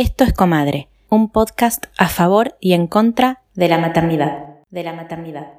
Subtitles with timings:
[0.00, 4.60] Esto es Comadre, un podcast a favor y en contra de la maternidad.
[4.70, 5.58] De la maternidad.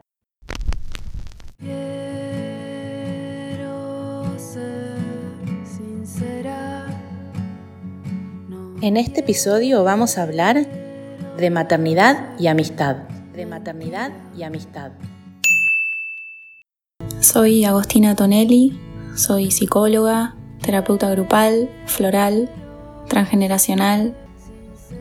[8.82, 10.66] En este episodio vamos a hablar
[11.36, 12.96] de maternidad y amistad.
[13.36, 14.92] De maternidad y amistad.
[17.20, 18.80] Soy Agostina Tonelli,
[19.18, 22.50] soy psicóloga, terapeuta grupal, floral,
[23.10, 24.16] transgeneracional.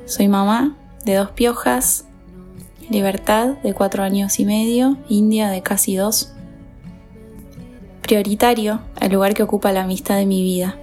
[0.09, 2.07] Soy mamá de dos piojas,
[2.89, 6.33] Libertad de cuatro años y medio, India de casi dos.
[8.01, 10.79] Prioritario, el lugar que ocupa la amistad de mi vida.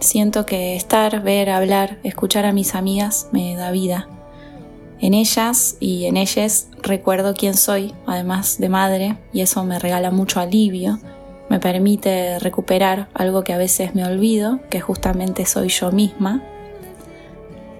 [0.00, 4.08] Siento que estar, ver, hablar, escuchar a mis amigas me da vida.
[4.98, 10.10] En ellas y en ellas recuerdo quién soy, además de madre, y eso me regala
[10.10, 10.98] mucho alivio,
[11.48, 16.42] me permite recuperar algo que a veces me olvido, que justamente soy yo misma.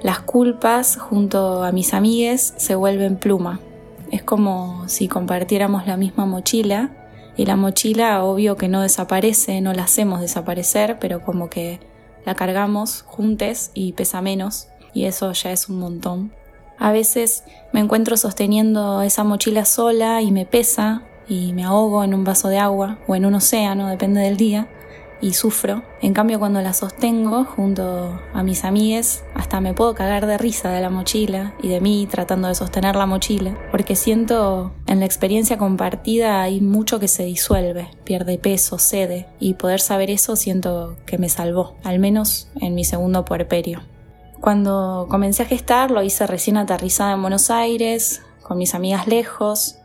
[0.02, 3.60] Las culpas junto a mis amigues se vuelven pluma.
[4.10, 6.90] Es como si compartiéramos la misma mochila
[7.36, 11.80] y la mochila obvio que no desaparece, no la hacemos desaparecer, pero como que
[12.24, 16.32] la cargamos juntes y pesa menos y eso ya es un montón.
[16.78, 22.14] A veces me encuentro sosteniendo esa mochila sola y me pesa y me ahogo en
[22.14, 24.68] un vaso de agua o en un océano, depende del día,
[25.20, 25.82] y sufro.
[26.00, 30.70] En cambio, cuando la sostengo junto a mis amigues, hasta me puedo cagar de risa
[30.70, 35.06] de la mochila y de mí tratando de sostener la mochila, porque siento en la
[35.06, 40.96] experiencia compartida hay mucho que se disuelve, pierde peso, cede, y poder saber eso siento
[41.06, 43.82] que me salvó, al menos en mi segundo puerperio.
[44.40, 49.78] Cuando comencé a gestar lo hice recién aterrizada en Buenos Aires, con mis amigas lejos,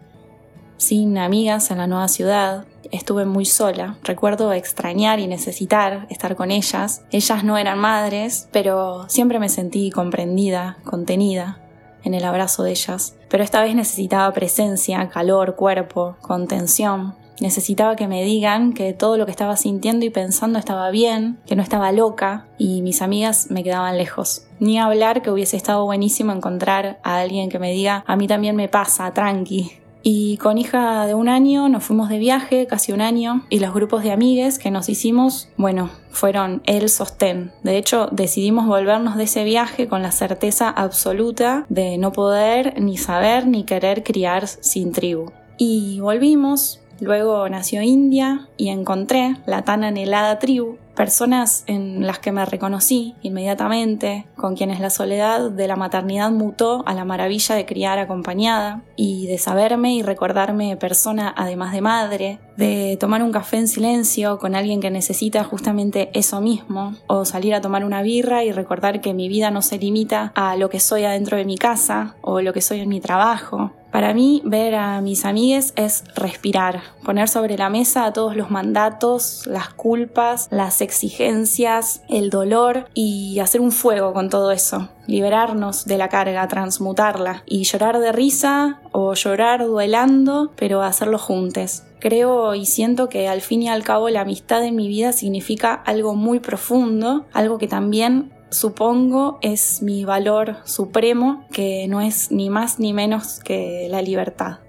[0.82, 2.66] sin amigas en la nueva ciudad.
[2.92, 3.98] Estuve muy sola.
[4.04, 7.04] Recuerdo extrañar y necesitar estar con ellas.
[7.12, 11.60] Ellas no eran madres, pero siempre me sentí comprendida, contenida
[12.04, 13.16] en el abrazo de ellas.
[13.30, 17.14] Pero esta vez necesitaba presencia, calor, cuerpo, contención.
[17.40, 21.55] Necesitaba que me digan que todo lo que estaba sintiendo y pensando estaba bien, que
[21.55, 24.48] no estaba loca y mis amigas me quedaban lejos.
[24.60, 28.55] Ni hablar que hubiese estado buenísimo encontrar a alguien que me diga a mí también
[28.55, 29.82] me pasa, tranqui.
[30.04, 33.73] Y con hija de un año nos fuimos de viaje, casi un año, y los
[33.73, 37.52] grupos de amigues que nos hicimos, bueno, fueron el sostén.
[37.64, 42.98] De hecho, decidimos volvernos de ese viaje con la certeza absoluta de no poder ni
[42.98, 45.32] saber ni querer criar sin tribu.
[45.58, 52.32] Y volvimos, Luego nació India y encontré la tan anhelada tribu, personas en las que
[52.32, 57.66] me reconocí inmediatamente, con quienes la soledad de la maternidad mutó a la maravilla de
[57.66, 63.58] criar acompañada y de saberme y recordarme persona además de madre, de tomar un café
[63.58, 68.44] en silencio con alguien que necesita justamente eso mismo, o salir a tomar una birra
[68.44, 71.58] y recordar que mi vida no se limita a lo que soy adentro de mi
[71.58, 76.06] casa o lo que soy en mi trabajo, para mí, ver a mis amigues es
[76.16, 83.40] respirar, poner sobre la mesa todos los mandatos, las culpas, las exigencias, el dolor y
[83.40, 84.90] hacer un fuego con todo eso.
[85.08, 91.84] Liberarnos de la carga, transmutarla y llorar de risa o llorar duelando, pero hacerlo juntos.
[92.00, 95.73] Creo y siento que al fin y al cabo la amistad en mi vida significa
[95.73, 102.50] algo muy profundo, algo que también supongo es mi valor supremo, que no es ni
[102.50, 104.60] más ni menos que la libertad.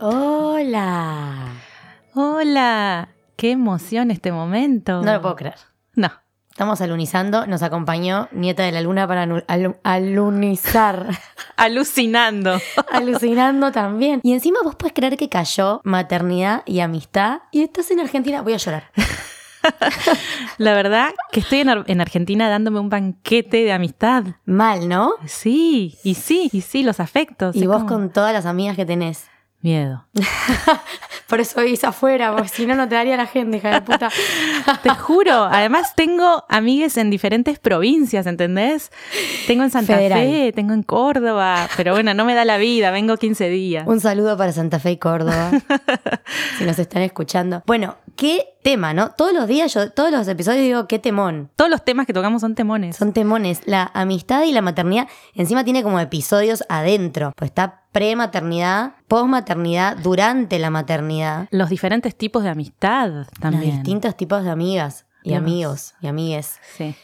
[0.00, 1.54] Hola.
[2.14, 3.08] Hola.
[3.36, 5.02] Qué emoción este momento.
[5.02, 5.58] No lo puedo creer.
[5.94, 6.23] No.
[6.54, 9.26] Estamos alunizando, nos acompañó Nieta de la Luna para
[9.82, 11.08] alunizar.
[11.56, 12.60] Alucinando.
[12.92, 14.20] Alucinando también.
[14.22, 18.42] Y encima vos puedes creer que cayó maternidad y amistad y estás en Argentina.
[18.42, 18.84] Voy a llorar.
[20.58, 24.22] La verdad que estoy en, Argentina dándome un banquete de amistad.
[24.44, 25.14] Mal, ¿no?
[25.26, 27.56] Sí, y sí, y sí, los afectos.
[27.56, 29.28] Y vos con todas las amigas que tenés.
[29.64, 30.04] Miedo.
[31.26, 34.10] Por eso vivís afuera, porque si no, no te daría la gente, hija de puta.
[34.82, 35.44] te juro.
[35.44, 38.92] Además, tengo amigues en diferentes provincias, ¿entendés?
[39.46, 41.66] Tengo en Santa Fe, tengo en Córdoba.
[41.78, 43.86] Pero bueno, no me da la vida, vengo 15 días.
[43.86, 45.50] Un saludo para Santa Fe y Córdoba.
[46.58, 47.62] si nos están escuchando.
[47.64, 49.10] Bueno, qué tema, ¿no?
[49.10, 51.50] Todos los días, yo, todos los episodios digo, qué temón.
[51.54, 52.96] Todos los temas que tocamos son temones.
[52.96, 53.60] Son temones.
[53.66, 57.32] La amistad y la maternidad, encima tiene como episodios adentro.
[57.36, 61.46] Pues está prematernidad, posmaternidad, durante la maternidad.
[61.50, 63.66] Los diferentes tipos de amistad también.
[63.66, 66.58] Los distintos tipos de amigas y amigos y amigues.
[66.76, 66.96] Sí.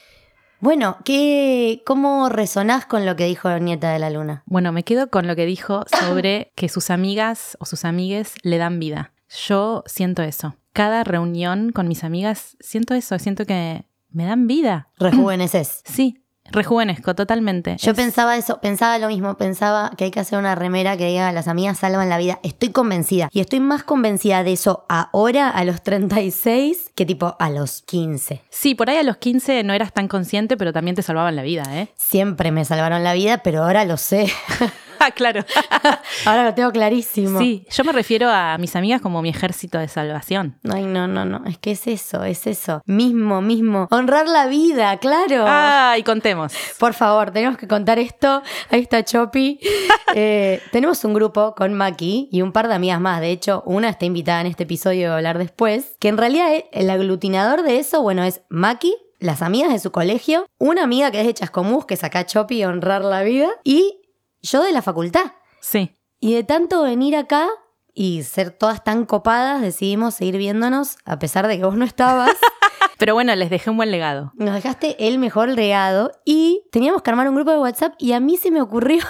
[0.60, 4.42] Bueno, ¿qué, ¿cómo resonás con lo que dijo Nieta de la Luna?
[4.46, 8.58] Bueno, me quedo con lo que dijo sobre que sus amigas o sus amigues le
[8.58, 9.12] dan vida.
[9.46, 10.54] Yo siento eso.
[10.72, 14.88] Cada reunión con mis amigas, siento eso, siento que me dan vida.
[14.98, 15.82] Rejuveneces.
[15.90, 16.16] Sí,
[16.52, 17.76] rejuvenezco totalmente.
[17.78, 21.06] Yo Es- pensaba eso, pensaba lo mismo, pensaba que hay que hacer una remera que
[21.06, 22.40] diga las amigas salvan la vida.
[22.42, 23.28] Estoy convencida.
[23.32, 28.42] Y estoy más convencida de eso ahora, a los 36, que tipo a los 15.
[28.50, 31.42] Sí, por ahí a los 15 no eras tan consciente, pero también te salvaban la
[31.42, 31.88] vida, ¿eh?
[31.96, 34.26] Siempre me salvaron la vida, pero ahora lo sé.
[35.00, 35.44] Ah, claro.
[36.26, 37.38] ahora lo tengo clarísimo.
[37.38, 40.58] sí, yo me refiero a mis amigas como mi ejército de salvación.
[40.70, 41.42] Ay, no, no, no.
[41.46, 42.82] Es que es eso, es eso.
[42.84, 43.88] Mismo, mismo.
[43.90, 45.44] Honrar la vida, claro.
[45.48, 46.52] Ah, y contemos.
[46.78, 48.42] Por favor, tenemos que contar esto.
[48.70, 49.58] Ahí está Chopi.
[50.12, 53.20] Eh, tenemos un grupo con Maki y un par de amigas más.
[53.20, 55.94] De hecho, una está invitada en este episodio a hablar después.
[56.00, 59.92] Que en realidad eh, el aglutinador de eso, bueno, es Maki, las amigas de su
[59.92, 63.99] colegio, una amiga que es de Chascomús, que saca Chopi a honrar la vida, y
[64.42, 65.32] yo de la facultad.
[65.60, 65.96] Sí.
[66.18, 67.48] Y de tanto venir acá
[67.94, 72.30] y ser todas tan copadas, decidimos seguir viéndonos, a pesar de que vos no estabas.
[72.98, 74.32] Pero bueno, les dejé un buen legado.
[74.34, 78.20] Nos dejaste el mejor legado y teníamos que armar un grupo de WhatsApp y a
[78.20, 79.02] mí se me ocurrió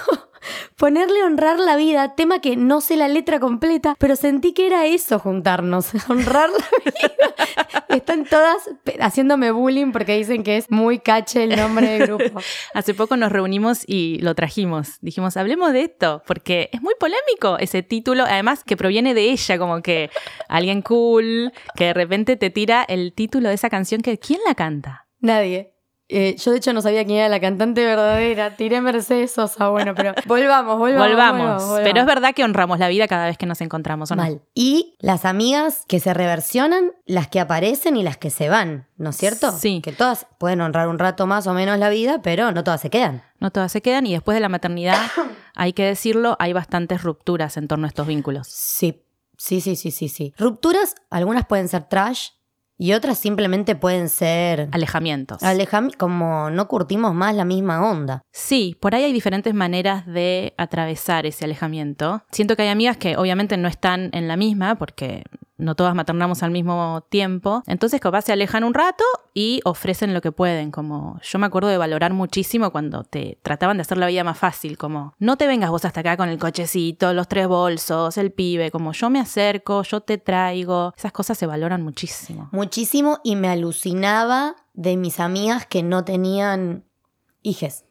[0.77, 4.87] ponerle honrar la vida, tema que no sé la letra completa, pero sentí que era
[4.87, 7.77] eso juntarnos, honrar la vida.
[7.89, 8.71] Están todas
[9.01, 12.41] haciéndome bullying porque dicen que es muy cache el nombre del grupo.
[12.75, 14.99] Hace poco nos reunimos y lo trajimos.
[15.01, 19.59] Dijimos, hablemos de esto, porque es muy polémico ese título, además que proviene de ella,
[19.59, 20.11] como que
[20.49, 24.55] alguien cool, que de repente te tira el título de esa canción que ¿quién la
[24.55, 25.07] canta?
[25.21, 25.75] Nadie.
[26.13, 28.57] Eh, yo de hecho no sabía quién era la cantante verdadera.
[28.57, 31.09] Tiré Mercedes Sosa, bueno, pero volvamos, volvamos.
[31.09, 31.63] Volvamos.
[31.63, 31.81] volvamos.
[31.85, 34.23] Pero es verdad que honramos la vida cada vez que nos encontramos, ¿o no?
[34.23, 34.43] Mal.
[34.53, 39.11] Y las amigas que se reversionan, las que aparecen y las que se van, ¿no
[39.11, 39.53] es cierto?
[39.53, 39.81] Sí.
[39.83, 42.91] Que todas pueden honrar un rato más o menos la vida, pero no todas se
[42.91, 43.23] quedan.
[43.39, 44.99] No todas se quedan y después de la maternidad,
[45.55, 48.49] hay que decirlo, hay bastantes rupturas en torno a estos vínculos.
[48.49, 49.05] Sí,
[49.39, 50.35] sí, sí, sí, sí, sí.
[50.37, 52.31] Rupturas, algunas pueden ser trash
[52.81, 55.43] y otras simplemente pueden ser Alejamientos.
[55.43, 58.23] alejam como no curtimos más la misma onda.
[58.33, 62.23] Sí, por ahí hay diferentes maneras de atravesar ese alejamiento.
[62.31, 65.25] Siento que hay amigas que obviamente no están en la misma porque
[65.61, 67.63] no todas maternamos al mismo tiempo.
[67.67, 69.05] Entonces capaz se alejan un rato
[69.35, 70.71] y ofrecen lo que pueden.
[70.71, 74.39] Como yo me acuerdo de valorar muchísimo cuando te trataban de hacer la vida más
[74.39, 74.79] fácil.
[74.79, 78.71] Como no te vengas vos hasta acá con el cochecito, los tres bolsos, el pibe.
[78.71, 80.95] Como yo me acerco, yo te traigo.
[80.97, 82.49] Esas cosas se valoran muchísimo.
[82.53, 86.85] Muchísimo y me alucinaba de mis amigas que no tenían
[87.43, 87.85] hijes.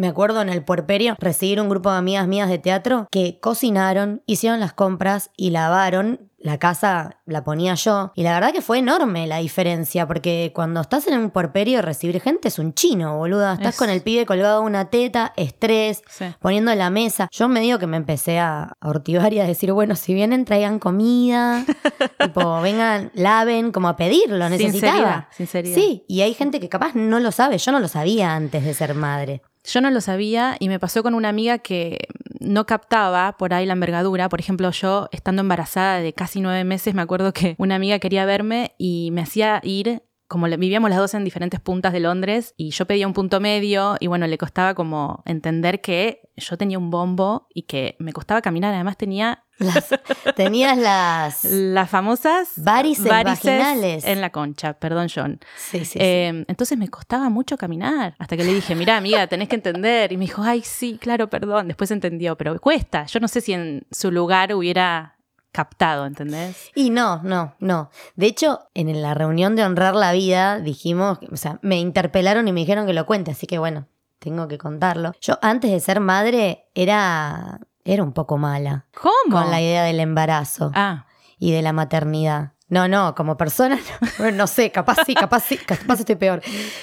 [0.00, 4.22] Me acuerdo en el puerperio recibir un grupo de amigas mías de teatro que cocinaron,
[4.24, 6.26] hicieron las compras y lavaron.
[6.42, 8.12] La casa la ponía yo.
[8.14, 12.18] Y la verdad que fue enorme la diferencia, porque cuando estás en un puerperio recibir
[12.18, 13.52] gente es un chino, boluda.
[13.52, 16.24] Estás Es- con el pibe colgado una teta, estrés, Sí.
[16.40, 17.28] poniendo la mesa.
[17.30, 20.46] Yo me digo que me empecé a a ortivar y a decir, bueno, si vienen
[20.46, 21.62] traigan comida,
[22.18, 24.92] tipo, vengan, laven, como a pedirlo, necesitaba.
[24.92, 25.74] Sinceridad, sinceridad.
[25.74, 28.72] Sí, y hay gente que capaz no lo sabe, yo no lo sabía antes de
[28.72, 29.42] ser madre.
[29.72, 32.08] Yo no lo sabía y me pasó con una amiga que
[32.40, 34.28] no captaba por ahí la envergadura.
[34.28, 38.24] Por ejemplo, yo estando embarazada de casi nueve meses, me acuerdo que una amiga quería
[38.24, 42.70] verme y me hacía ir, como vivíamos las dos en diferentes puntas de Londres y
[42.70, 46.88] yo pedía un punto medio y bueno, le costaba como entender que yo tenía un
[46.88, 48.72] bombo y que me costaba caminar.
[48.72, 49.88] Además tenía Las-
[50.36, 51.44] tenías las...
[51.44, 54.04] las famosas Varices vaginales.
[54.04, 55.40] en la concha, perdón John.
[55.56, 55.98] Sí, sí, sí.
[56.00, 58.14] Eh, entonces me costaba mucho caminar.
[58.20, 60.12] Hasta que le dije, mira, amiga, tenés que entender.
[60.12, 61.66] Y me dijo, ay, sí, claro, perdón.
[61.66, 63.04] Después entendió, pero cuesta.
[63.06, 65.16] Yo no sé si en su lugar hubiera
[65.52, 66.70] captado, ¿entendés?
[66.74, 67.90] Y no, no, no.
[68.16, 72.52] De hecho, en la reunión de honrar la vida dijimos, o sea, me interpelaron y
[72.52, 73.86] me dijeron que lo cuente, así que bueno,
[74.18, 75.12] tengo que contarlo.
[75.20, 79.12] Yo antes de ser madre era, era un poco mala ¿Cómo?
[79.40, 81.06] con la idea del embarazo Ah,
[81.38, 82.52] y de la maternidad.
[82.70, 83.78] No, no, como persona,
[84.32, 86.40] no, sé, capaz sí, capaz sí, capaz estoy peor.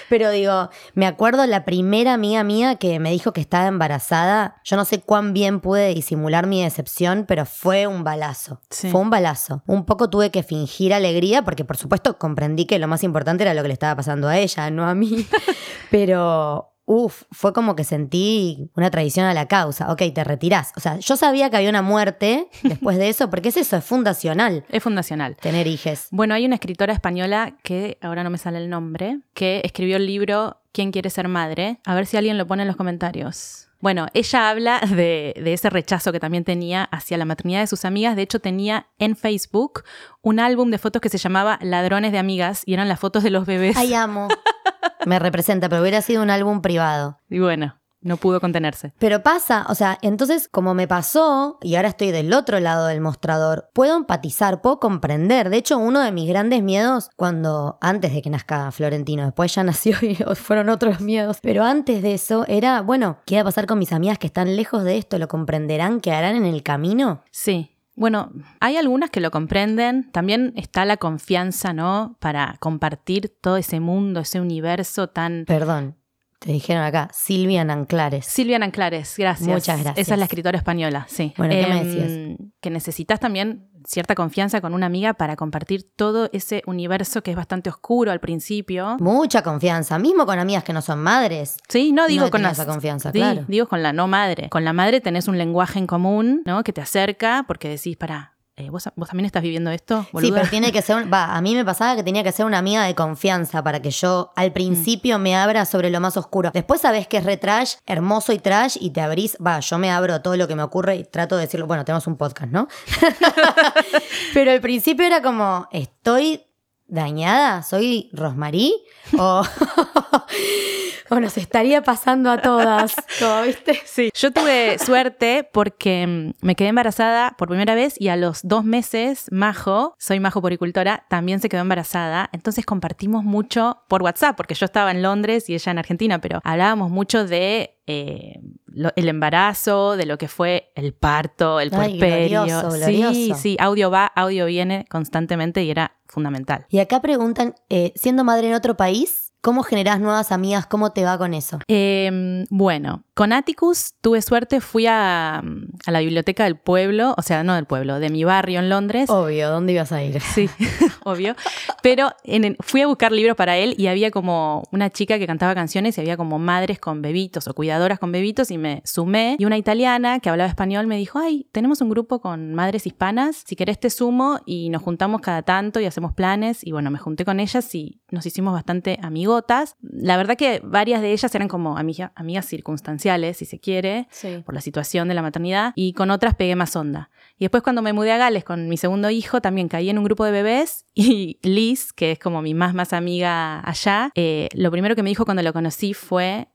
[0.10, 4.62] Pero digo, me acuerdo la primera amiga mía que me dijo que estaba embarazada.
[4.66, 8.60] Yo no sé cuán bien pude disimular mi decepción, pero fue un balazo.
[8.70, 8.90] Sí.
[8.90, 9.64] Fue un balazo.
[9.66, 13.54] Un poco tuve que fingir alegría porque, por supuesto, comprendí que lo más importante era
[13.54, 15.26] lo que le estaba pasando a ella, no a mí.
[15.90, 16.74] pero.
[16.90, 19.92] Uf, fue como que sentí una traición a la causa.
[19.92, 20.72] Ok, te retirás.
[20.78, 23.84] O sea, yo sabía que había una muerte después de eso, porque es eso, es
[23.84, 25.36] fundacional es fundacional.
[25.36, 26.08] tener hijes.
[26.12, 30.06] Bueno, hay una escritora española que ahora no me sale el nombre, que escribió el
[30.06, 31.80] libro ¿Quién quiere ser madre?
[31.86, 33.67] A ver si alguien lo pone en los comentarios.
[33.80, 37.86] Bueno, ella habla de, de ese rechazo que también tenía hacia la maternidad de sus
[37.86, 38.16] amigas.
[38.16, 39.84] De hecho, tenía en Facebook
[40.22, 43.30] un álbum de fotos que se llamaba Ladrones de Amigas y eran las fotos de
[43.30, 43.78] los bebés.
[43.78, 44.28] Ay, amo.
[45.06, 47.20] Me representa, pero hubiera sido un álbum privado.
[47.30, 48.94] Y bueno, no pudo contenerse.
[49.00, 53.02] Pero pasa, o sea, entonces como me pasó y ahora estoy del otro lado del
[53.02, 55.50] mostrador, puedo empatizar, puedo comprender.
[55.50, 59.64] De hecho, uno de mis grandes miedos cuando antes de que nazca Florentino, después ya
[59.68, 63.66] nació y fueron otros miedos, pero antes de eso era, bueno, ¿qué va a pasar
[63.66, 65.18] con mis amigas que están lejos de esto?
[65.18, 66.00] ¿Lo comprenderán?
[66.00, 67.24] ¿Qué harán en el camino?
[67.32, 67.74] Sí.
[67.96, 72.16] Bueno, hay algunas que lo comprenden, también está la confianza, ¿no?
[72.20, 75.46] Para compartir todo ese mundo, ese universo tan...
[75.48, 75.96] Perdón,
[76.40, 78.26] te dijeron acá, Silvia Nanclares.
[78.26, 79.48] Silvia Nanclares, gracias.
[79.50, 79.98] Muchas gracias.
[79.98, 81.34] Esa es la escritora española, sí.
[81.38, 82.38] Bueno, ¿qué me Em, decías?
[82.62, 87.38] Que necesitas también cierta confianza con una amiga para compartir todo ese universo que es
[87.38, 88.98] bastante oscuro al principio.
[89.00, 91.58] Mucha confianza, mismo con amigas que no son madres.
[91.70, 93.46] Sí, no digo No con las- esa confianza, Sí, claro.
[93.48, 94.50] Digo con la no madre.
[94.50, 96.64] Con la madre tenés un lenguaje en común, ¿no?
[96.64, 98.37] Que te acerca porque decís, para,
[98.72, 100.02] ¿vos, ¿vos también estás viviendo esto?
[100.04, 100.38] Sí, boluda?".
[100.40, 102.58] pero tiene que ser, un- va, a mí me pasaba que tenía que ser una
[102.58, 106.52] amiga de confianza para que yo al principio me abra sobre lo más oscuro.
[106.54, 109.92] Después sabés que es re trash, hermoso y trash y te abrís, va, yo me
[109.92, 112.52] abro a todo lo que me ocurre y trato de decirlo, bueno, tenemos un podcast,
[112.52, 112.68] ¿no?
[114.34, 116.42] pero al principio era como, estoy
[116.88, 118.74] dañada, soy Rosmarí
[119.18, 119.44] o,
[121.10, 123.80] o nos estaría pasando a todas, como viste.
[123.86, 124.10] Sí.
[124.14, 128.64] Yo tuve suerte porque mm, me quedé embarazada por primera vez y a los dos
[128.64, 132.30] meses, Majo, soy Majo poricultora, también se quedó embarazada.
[132.34, 136.40] Entonces compartimos mucho por WhatsApp, porque yo estaba en Londres y ella en Argentina, pero
[136.44, 141.98] hablábamos mucho de eh, lo- el embarazo, de lo que fue el parto, el Ay,
[141.98, 142.44] puerperio.
[142.44, 143.36] glorioso, sí, glorioso.
[143.42, 146.66] sí, audio va, audio viene constantemente y era fundamental.
[146.70, 150.66] Y acá preguntan, eh, siendo madre en otro país, ¿cómo generás nuevas amigas?
[150.68, 151.60] ¿Cómo te va con eso?
[151.68, 157.44] Eh, bueno, con Atticus tuve suerte, fui a, a la biblioteca del pueblo, o sea,
[157.44, 159.10] no del pueblo, de mi barrio en Londres.
[159.10, 160.22] Obvio, ¿dónde ibas a ir?
[160.38, 160.50] Sí,
[161.04, 161.36] obvio.
[161.82, 165.56] Pero en fui a buscar libros para él y había como una chica que cantaba
[165.56, 169.36] canciones y había como madres con bebitos o cuidadoras con bebitos y me sumé.
[169.40, 173.44] Y una italiana que hablaba español me dijo, ay, tenemos un grupo con madres hispanas,
[173.48, 176.64] si querés te sumo y nos juntamos cada tanto y hacemos planes.
[176.64, 179.76] Y bueno, me junté con ellas y nos hicimos bastante amigotas.
[179.82, 184.42] La verdad que varias de ellas eran como amiga- amigas circunstanciales, si se quiere Sí.
[184.46, 187.10] por la situación de la maternidad, y con otras pegué más onda.
[187.38, 190.04] Y después cuando me mudé a Gales con mi segundo hijo, también caí en un
[190.06, 194.72] grupo de bebés y Liz, que es como mi más más amiga allá, eh, lo
[194.72, 196.48] primero que me dijo cuando lo conocí fue...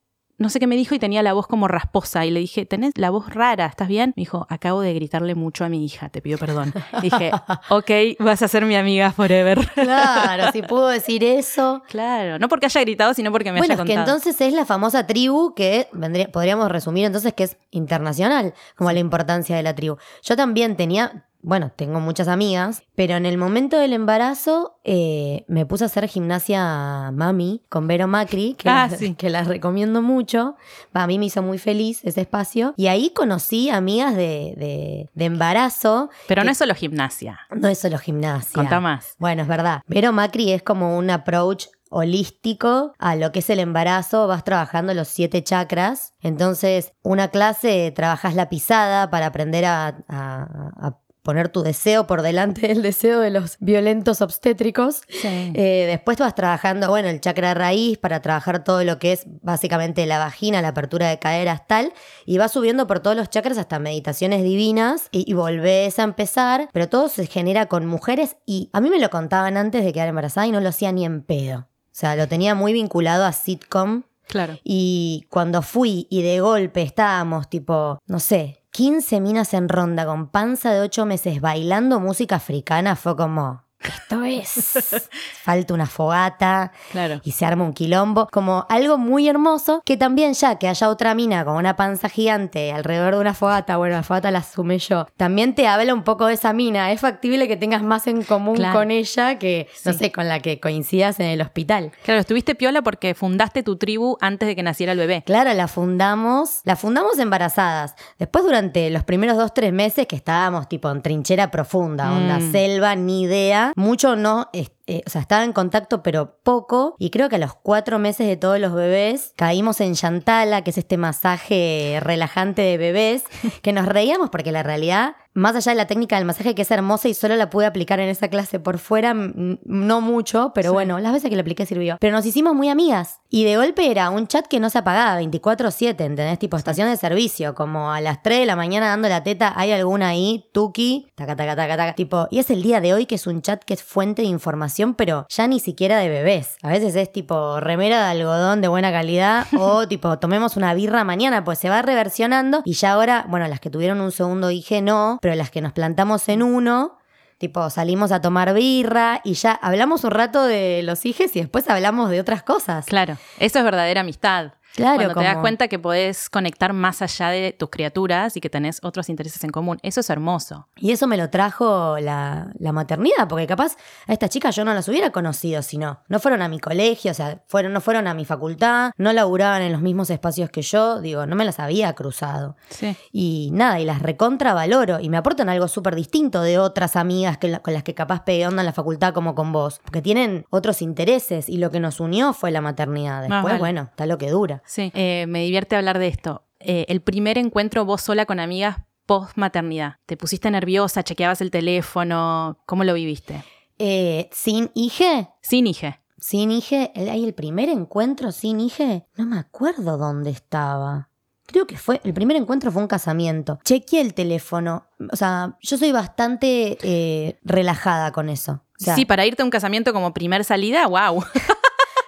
[0.43, 2.27] No sé qué me dijo y tenía la voz como rasposa.
[2.27, 4.13] Y le dije, tenés la voz rara, ¿estás bien?
[4.17, 6.75] Me dijo, acabo de gritarle mucho a mi hija, te pido perdón.
[7.01, 7.31] dije,
[7.71, 9.61] ok, vas a ser mi amiga forever.
[9.75, 11.83] Claro, si puedo decir eso.
[11.89, 14.17] claro, no porque haya gritado, sino porque me bueno, haya es que contado.
[14.17, 18.99] entonces es la famosa tribu que vendría- podríamos resumir entonces que es internacional, como la
[18.99, 19.97] importancia de la tribu.
[20.23, 25.67] Yo también tenía, bueno, tengo muchas amigas, pero en el momento del embarazo eh, me
[25.67, 29.15] puse a hacer gimnasia mami con Vero Macri, que, Ah, sí.
[29.19, 30.57] que la recomiendo mucho.
[30.97, 32.75] Va, a mí me hizo muy feliz ese espacio.
[32.77, 36.11] Y ahí conocí amigas de, de- de embarazo.
[36.29, 37.41] Pero que- no es solo gimnasia.
[37.51, 38.53] No es solo gimnasia.
[38.55, 39.15] Contá más.
[39.19, 39.83] Bueno, es verdad.
[39.87, 41.67] Vero Macri es como un approach
[42.13, 46.15] holístico a lo que es el embarazo, vas trabajando los siete chakras.
[46.21, 52.23] Entonces, una clase trabajas la pisada para aprender a, a- a poner tu deseo por
[52.23, 55.02] delante del deseo de los violentos obstétricos.
[55.25, 60.05] Eh, después vas trabajando, bueno, el chakra raíz para trabajar todo lo que es básicamente
[60.07, 61.93] la vagina, la apertura de caderas, tal,
[62.26, 66.69] y vas subiendo por todos los chakras hasta meditaciones divinas y, y volvés a empezar,
[66.73, 70.09] pero todo se genera con mujeres y a mí me lo contaban antes de quedar
[70.09, 71.61] embarazada y no lo hacía ni en pedo.
[71.61, 74.57] O sea, lo tenía muy vinculado a sitcom Claro.
[74.64, 80.29] y cuando fui y de golpe estábamos tipo, no sé, 15 minas en ronda con
[80.29, 85.09] panza de 8 meses bailando música africana, fue como, esto es,
[85.43, 87.21] falta una fogata Claro.
[87.25, 91.15] y se arma un quilombo, como algo muy hermoso, que también ya que haya otra
[91.15, 95.07] mina con una panza gigante alrededor de una fogata, bueno, la fogata la sumé yo,
[95.17, 98.57] también te habla un poco de esa mina, es factible que tengas más en común
[98.57, 98.79] Claro.
[98.79, 99.99] con ella que, no Sí.
[99.99, 101.93] sé, con la que coincidas en el hospital.
[102.05, 105.23] Claro, estuviste piola porque fundaste tu tribu antes de que naciera el bebé.
[105.27, 107.95] Claro, la fundamos, la fundamos embarazadas.
[108.19, 112.53] Después durante los primeros dos, tres meses que estábamos tipo en trinchera profunda, onda Mm.
[112.53, 114.69] selva, ni idea, mucho no, eh,
[115.07, 118.37] o sea, estaba en contacto pero poco y creo que a los cuatro meses de
[118.37, 123.25] todos los bebés caímos en Yantala, que es este masaje relajante de bebés,
[123.62, 126.71] que nos reíamos porque la realidad, más allá de la técnica del masaje que es
[126.71, 130.75] hermosa y solo la pude aplicar en esa clase por fuera, no mucho, pero Sí.
[130.75, 131.97] bueno, las veces que la apliqué sirvió.
[132.00, 135.19] Pero nos hicimos muy amigas Y de golpe era un chat que no se apagaba
[135.19, 136.39] 24/7, ¿entendés?
[136.39, 139.73] Tipo estación de servicio, como a las 3 de la mañana dando la teta, hay
[139.73, 141.95] alguna ahí, tuki, taca, taca, taca, taca.
[141.95, 144.29] Tipo, y es el día de hoy que es un chat que es fuente de
[144.29, 146.57] información, pero ya ni siquiera de bebés.
[146.62, 151.03] A veces es tipo remera de algodón de buena calidad o tipo tomemos una birra
[151.03, 154.83] mañana, pues se va reversionando y ya ahora, bueno, las que tuvieron un segundo IG
[154.83, 156.99] no, pero las que nos plantamos en uno,
[157.43, 161.69] Tipo, salimos a tomar birra y ya hablamos un rato de los hijes y después
[161.69, 162.87] hablamos de otras cosas.
[162.87, 164.53] Claro, eso es verdadera amistad.
[164.75, 168.50] Claro, Cuando te das cuenta que podés conectar más allá de tus criaturas y que
[168.50, 169.79] tenés otros intereses en común.
[169.83, 170.69] Eso es hermoso.
[170.76, 173.76] Y eso me lo trajo la, la maternidad, porque capaz
[174.07, 176.00] a estas chicas yo no las hubiera conocido si no.
[176.09, 179.62] No fueron a mi colegio, o sea, fueron, no fueron a mi facultad, no laburaban
[179.62, 182.57] en los mismos espacios que yo, digo, no me las había cruzado.
[182.71, 182.97] Sí.
[183.12, 187.38] Y nada, y las recontra valoro y me aportan algo súper distinto de otras amigas
[187.38, 190.47] que con las que capaz pegué onda en la facultad como con vos, porque tienen
[190.50, 193.21] otros intereses y lo que nos unió fue la maternidad.
[193.21, 193.59] Después, vale.
[193.59, 194.62] bueno, está lo que dura.
[194.66, 196.45] Sí, eh, me divierte hablar de esto.
[196.61, 199.97] Eh, el primer encuentro vos sola con amigas post maternidad.
[200.07, 201.02] ¿Te pusiste nerviosa?
[201.02, 202.59] ¿Chequeabas el teléfono?
[202.66, 203.42] ¿Cómo lo viviste?
[203.78, 206.00] Eh, sin hije, Sin hije.
[206.19, 211.09] sin hije, el, ahí el primer encuentro sin hije, no me acuerdo dónde estaba.
[211.47, 213.59] Creo que fue, el primer encuentro fue un casamiento.
[213.64, 214.87] Chequeé el teléfono.
[215.11, 218.62] O sea, yo soy bastante eh, relajada con eso.
[218.81, 221.23] O sea, sí, para irte a un casamiento como primer salida, wow,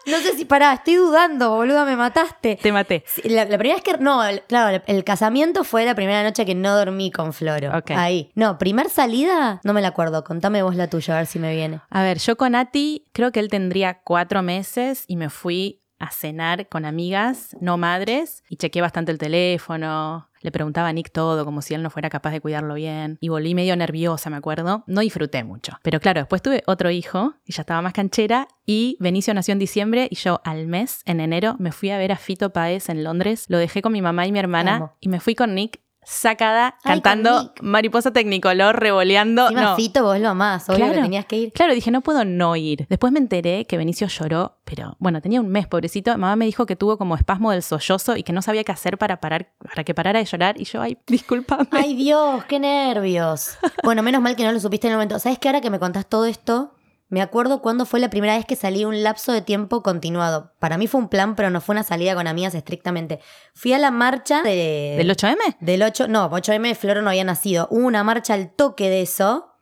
[0.07, 2.59] No sé si, pará, estoy dudando, boluda, me mataste.
[2.61, 3.05] te maté.
[3.07, 3.97] Sí, La, la primera vez que.
[3.99, 7.77] No, el- claro, el, casamiento fue la primera noche que no dormí con Floro.
[7.77, 7.93] Ok.
[7.93, 8.31] Ahí.
[8.35, 10.25] No, primer salida, no me la acuerdo.
[10.25, 11.81] Contame vos la tuya, a ver si me viene.
[11.91, 16.11] A ver, yo con Ati, creo que él tendría cuatro meses y me fui a
[16.11, 20.29] cenar con amigas, no madres, y chequeé bastante el teléfono.
[20.45, 23.17] Le preguntaba a Nick todo, como si él no fuera capaz de cuidarlo bien.
[23.21, 24.85] Y volví medio nerviosa, me acuerdo.
[24.87, 25.79] No disfruté mucho.
[25.83, 29.59] Pero claro, después tuve otro hijo, y ya estaba más canchera, y Benicio nació en
[29.59, 33.03] diciembre, y yo al mes, en enero, me fui a ver a Fito Páez en
[33.05, 33.47] Londres.
[33.49, 34.97] Lo dejé con mi mamá y mi hermana, Amo.
[35.01, 37.53] y me fui con Nick sacada, Ay, cantando.
[37.61, 39.43] Mariposa Tecnicolor, revoleando.
[39.45, 39.77] Encima no.
[39.77, 41.03] Fito, vos lo amás, obvio que Claro.
[41.03, 41.53] tenías que ir.
[41.53, 42.87] Claro, dije, no puedo no ir.
[42.89, 46.11] Después me enteré que Benicio lloró, pero bueno, tenía un mes, pobrecito.
[46.13, 48.99] Mamá me dijo que tuvo como espasmo del sollozo y que no sabía qué hacer
[48.99, 50.61] para parar, para que parara de llorar.
[50.61, 51.67] Y yo, ay, discúlpame.
[51.71, 53.57] Ay Dios, qué nervios.
[53.83, 55.19] Bueno, menos mal que no lo supiste en el momento.
[55.19, 56.73] ¿Sabes que ahora que me contás todo esto,
[57.09, 60.53] me acuerdo cuándo fue la primera vez que salí un lapso de tiempo continuado?
[60.59, 63.21] Para mí fue un plan, pero no fue una salida con amigas estrictamente.
[63.55, 64.95] Fui a la marcha de...
[64.99, 65.57] ¿Del 8M?
[65.61, 67.69] Del 8, no, 8M Floro no había nacido.
[67.71, 69.53] Hubo una marcha al toque de eso.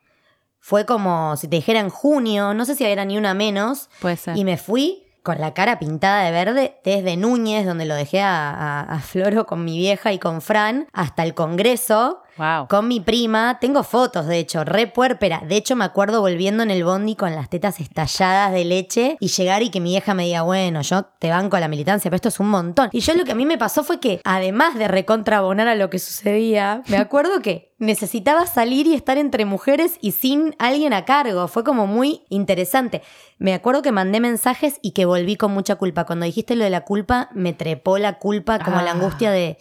[0.59, 3.89] Fue como, si te dijera en junio, no sé si era ni una menos.
[3.99, 4.37] Puede ser.
[4.37, 8.49] Y me fui con la cara pintada de verde desde Núñez, donde lo dejé a,
[8.51, 12.22] a- a Floro con mi vieja y con Fran, hasta el Congreso.
[12.37, 12.67] Wow.
[12.67, 15.41] Con mi prima, tengo fotos de hecho, re puérpera.
[15.47, 19.27] De hecho, me acuerdo volviendo en el bondi con las tetas estalladas de leche y
[19.27, 22.15] llegar y que mi vieja me diga, bueno, yo te banco a la militancia, pero
[22.15, 22.89] esto es un montón.
[22.91, 25.89] Y yo lo que a mí me pasó fue que, además de recontrabonar a lo
[25.89, 31.05] que sucedía, me acuerdo que necesitaba salir y estar entre mujeres y sin alguien a
[31.05, 31.47] cargo.
[31.47, 33.01] Fue como muy interesante.
[33.37, 36.05] Me acuerdo que mandé mensajes y que volví con mucha culpa.
[36.05, 38.93] Cuando dijiste lo de la culpa, me trepó la culpa, como la Ah.
[38.93, 39.57] angustia de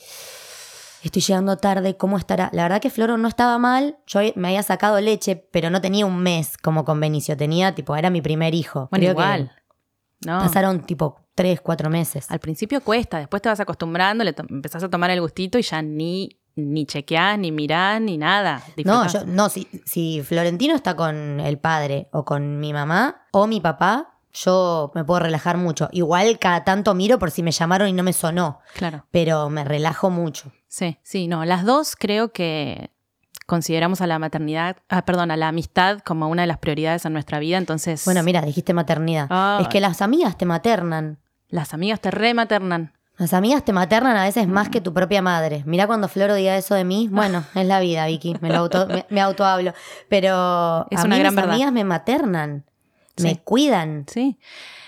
[1.02, 2.50] estoy llegando tarde, ¿cómo estará?
[2.52, 6.06] La verdad que Floro no estaba mal, yo me había sacado leche, pero no tenía
[6.06, 8.88] un mes como con Benicio, tenía tipo, era mi primer hijo.
[8.90, 9.52] Bueno, Creo que igual.
[10.24, 10.38] No.
[10.38, 12.30] Pasaron tipo tres, cuatro meses.
[12.30, 15.82] Al principio cuesta, después te vas acostumbrando, le empezás a tomar el gustito y ya
[15.82, 18.62] ni, ni chequeás, ni mirás, ni nada.
[18.84, 23.48] No, yo, no, si, si Florentino está con el padre o con mi mamá o
[23.48, 25.88] mi papá, yo me puedo relajar mucho.
[25.90, 29.04] Igual cada tanto miro por si me llamaron y no me sonó, Claro.
[29.10, 30.52] pero me relajo mucho.
[30.72, 31.44] Sí, sí, no.
[31.44, 32.88] Las dos creo que
[33.44, 37.12] consideramos a la maternidad, ah, perdón, a la amistad como una de las prioridades en
[37.12, 39.26] nuestra vida, entonces Bueno, mira, dijiste maternidad.
[39.28, 39.64] Ay.
[39.64, 41.18] Es que las amigas te maternan.
[41.50, 42.94] las amigas te rematernan.
[43.18, 45.62] Las amigas te maternan a veces más que tu propia madre.
[45.66, 47.08] Mirá cuando Floro diga eso de mí.
[47.12, 48.36] Bueno, es la vida, Vicky.
[48.40, 49.74] Me, lo auto, me, me autohablo.
[50.08, 51.50] Pero Es a una mí gran mis verdad.
[51.52, 52.64] amigas me maternan.
[53.22, 54.06] Me cuidan.
[54.10, 54.38] Sí.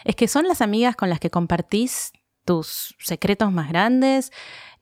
[0.05, 2.12] Es que son las amigas con las que compartís
[2.47, 4.33] tus secretos más grandes,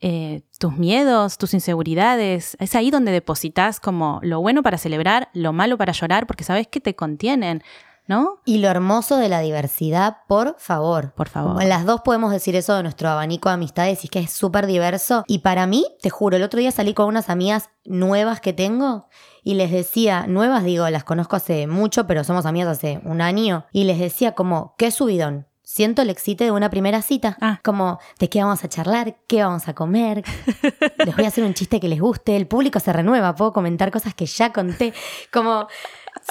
[0.03, 2.57] eh, tus miedos, tus inseguridades.
[2.59, 6.67] Es ahí donde depositas como lo bueno para celebrar, lo malo para llorar, porque sabes
[6.67, 7.63] que te contienen,
[8.09, 8.41] ¿no?
[8.45, 11.13] Y lo hermoso de la diversidad, por favor.
[11.15, 11.63] Por favor.
[11.65, 14.67] Las dos podemos decir eso de nuestro abanico de amistades y es que es súper
[14.67, 15.23] diverso.
[15.29, 19.07] Y para mí, te juro, el otro día salí con unas amigas nuevas que tengo
[19.45, 23.67] y les decía, nuevas digo, las conozco hace mucho, pero somos amigas hace un año,
[23.73, 25.47] y les decía como, qué subidón.
[25.73, 27.39] Siento el excite de una primera cita.
[27.41, 27.59] Ah.
[27.65, 29.17] Como, ¿de qué vamos a charlar?
[29.27, 30.23] ¿Qué vamos a comer?
[30.99, 32.37] Les voy a hacer un chiste que les guste.
[32.37, 33.35] El público se renueva.
[33.35, 34.93] Puedo comentar cosas que ya conté.
[35.33, 35.67] Como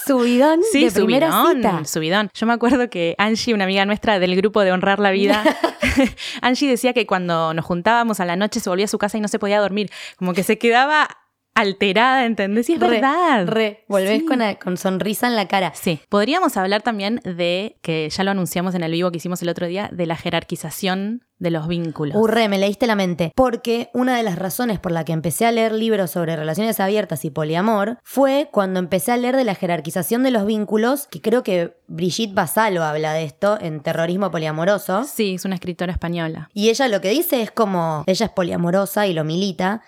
[0.05, 1.85] subidón Sí, de primera subidón, cita.
[1.85, 2.29] subidón.
[2.35, 5.43] Yo me acuerdo que Angie, una amiga nuestra del grupo de Honrar la Vida,
[6.41, 9.21] Angie decía que cuando nos juntábamos a la noche se volvía a su casa y
[9.21, 11.07] no se podía dormir, como que se quedaba
[11.53, 12.69] alterada, ¿entendés?
[12.69, 13.47] Y es Re, verdad.
[13.47, 14.25] Re, volvés Sí.
[14.25, 15.73] con, con sonrisa en la cara.
[15.75, 19.49] Sí, podríamos hablar también de, que ya lo anunciamos en el vivo que hicimos el
[19.49, 22.15] otro día, de la jerarquización de los vínculos.
[22.15, 23.31] Urre, me leíste la mente.
[23.35, 27.25] Porque una de las razones por la que empecé a leer libros sobre relaciones abiertas
[27.25, 31.41] y poliamor fue cuando empecé a leer de la jerarquización de los vínculos, que creo
[31.43, 35.03] que Brigitte Basalo habla de esto en Terrorismo Poliamoroso.
[35.03, 36.49] Sí, es una escritora española.
[36.53, 39.81] Y ella lo que dice es como, ella es poliamorosa y lo milita,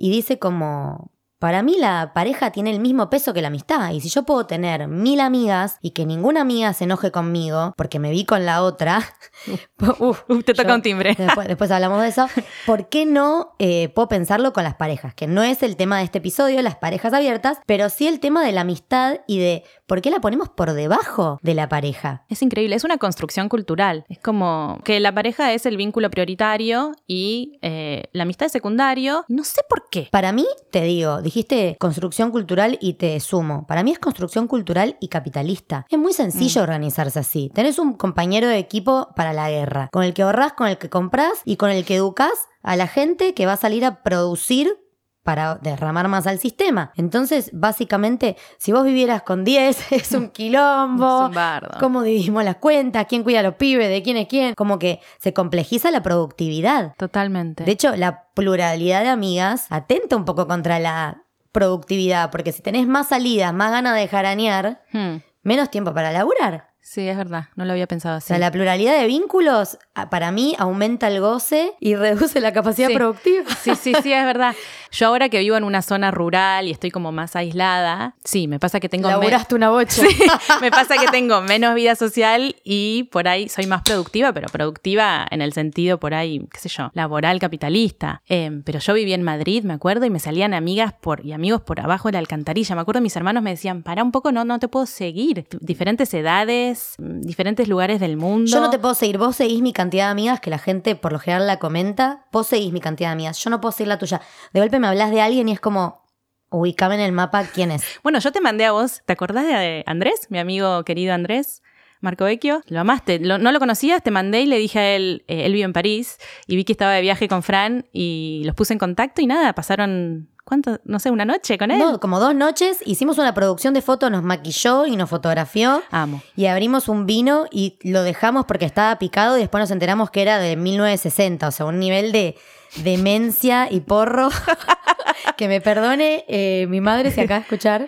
[0.00, 4.00] y dice como, para mí la pareja tiene el mismo peso que la amistad, y
[4.00, 8.10] si yo puedo tener mil amigas y que ninguna amiga se enoje conmigo porque me
[8.10, 9.02] vi con la otra,
[9.98, 11.14] uf, Uf, te toca yo- un timbre.
[11.18, 12.28] Después, después hablamos de eso.
[12.66, 15.14] ¿Por qué no eh, puedo pensarlo con las parejas?
[15.14, 18.44] Que no es el tema de este episodio, las parejas abiertas, pero sí el tema
[18.44, 22.24] de la amistad y de por qué la ponemos por debajo de la pareja.
[22.28, 24.04] Es increíble, es una construcción cultural.
[24.08, 29.24] Es como que la pareja es el vínculo prioritario y eh, la amistad es secundario.
[29.28, 30.08] No sé por qué.
[30.12, 33.64] Para mí, te digo, dijiste construcción cultural y te sumo.
[33.66, 35.86] Para mí es construcción cultural y capitalista.
[35.88, 37.52] Es muy sencillo organizarse así.
[37.54, 40.90] Tenés un compañero de equipo para la guerra, con el que ahorrás, con el que
[40.90, 44.76] comprás y con el que educás a la gente que va a salir a producir
[45.22, 46.92] para derramar más al sistema.
[46.96, 51.22] Entonces, básicamente, si vos vivieras con 10, es un quilombo.
[51.22, 51.78] Es un bardo.
[51.78, 53.06] ¿Cómo dividimos las cuentas?
[53.08, 53.88] ¿Quién cuida a los pibes?
[53.88, 54.54] ¿De quién es quién?
[54.54, 56.94] Como que se complejiza la productividad.
[56.96, 57.64] Totalmente.
[57.64, 62.86] De hecho, la pluralidad de amigas atenta un poco contra la productividad, porque si tenés
[62.86, 65.16] más salidas, más ganas de jaranear, Hmm.
[65.42, 66.69] menos tiempo para laburar.
[66.82, 67.44] Sí, es verdad.
[67.56, 68.28] No lo había pensado O así.
[68.28, 72.88] sea, la pluralidad de vínculos, a- para mí, aumenta el goce y reduce la capacidad
[72.88, 72.94] Sí.
[72.94, 73.44] productiva.
[73.62, 74.54] Sí, sí, sí, es verdad.
[74.92, 78.58] Yo ahora que vivo en una zona rural y estoy como más aislada, sí, me
[78.58, 80.02] pasa que tengo Laburaste una bocha.
[80.60, 85.24] me pasa que tengo menos vida social y por ahí soy más productiva, pero productiva
[85.30, 88.22] en el sentido por ahí, qué sé yo, laboral, capitalista.
[88.28, 91.60] Eh, pero yo vivía en Madrid, me acuerdo, y me salían amigas por, y amigos
[91.60, 92.74] por abajo de la alcantarilla.
[92.74, 95.46] Me acuerdo mis hermanos me decían, para un poco, no, no te puedo seguir.
[95.60, 98.50] Diferentes edades, mm, diferentes lugares del mundo.
[98.50, 99.18] Yo no te puedo seguir.
[99.18, 102.26] Vos seguís mi cantidad de amigas, que la gente por lo general la comenta.
[102.32, 103.38] Vos seguís mi cantidad de amigas.
[103.42, 104.20] Yo no puedo seguir la tuya.
[104.52, 106.04] De golpe me hablas de alguien y es como,
[106.50, 107.82] ubicame en el mapa quién es.
[108.02, 111.62] Bueno, yo te mandé a vos, ¿te acordás de Andrés, mi amigo querido Andrés?
[112.02, 115.22] Marco Vecchio, lo amaste, Lo- no lo conocías, te mandé y le dije a él,
[115.28, 118.54] eh, él vive en París y vi que estaba de viaje con Fran y los
[118.54, 120.80] puse en contacto y nada, pasaron, ¿cuánto?
[120.82, 121.78] No sé, una noche con él.
[121.78, 125.80] No, como dos noches hicimos una producción de fotos, nos maquilló y nos fotografió.
[125.92, 126.20] Amo.
[126.34, 130.22] Y abrimos un vino y lo dejamos porque estaba picado y después nos enteramos que
[130.22, 132.36] era de 1960, o sea, un nivel de
[132.82, 134.30] demencia y porro.
[135.36, 137.86] que me perdone eh, mi madre si acaba de escuchar.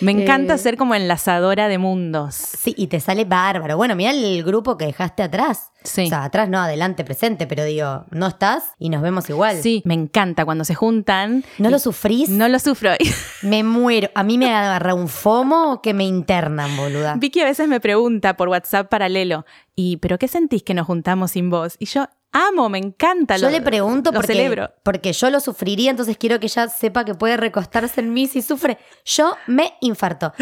[0.00, 2.34] Me encanta Eh, ser como enlazadora de mundos.
[2.34, 3.76] Sí, y te sale bárbaro.
[3.76, 5.70] Bueno, mira el grupo que dejaste atrás.
[5.82, 6.04] Sí.
[6.06, 9.56] O sea, atrás no, adelante, presente, pero digo, no estás y nos vemos igual.
[9.60, 11.44] Sí, me encanta cuando se juntan.
[11.58, 12.30] ¿No lo sufrís?
[12.30, 12.92] No lo sufro.
[13.42, 14.08] Me muero.
[14.14, 17.16] A mí me agarra un fomo que me internan, boluda.
[17.16, 19.44] Vicky a veces me pregunta por WhatsApp paralelo,
[19.76, 21.76] ¿y pero qué sentís que nos juntamos sin vos?
[21.78, 23.36] Y yo amo, me encanta.
[23.38, 24.70] Yo lo- le pregunto lo porque, celebro.
[24.82, 28.42] porque yo lo sufriría, entonces quiero que ella sepa que puede recostarse en mí si
[28.42, 28.76] sufre.
[29.06, 30.32] Yo me infarto.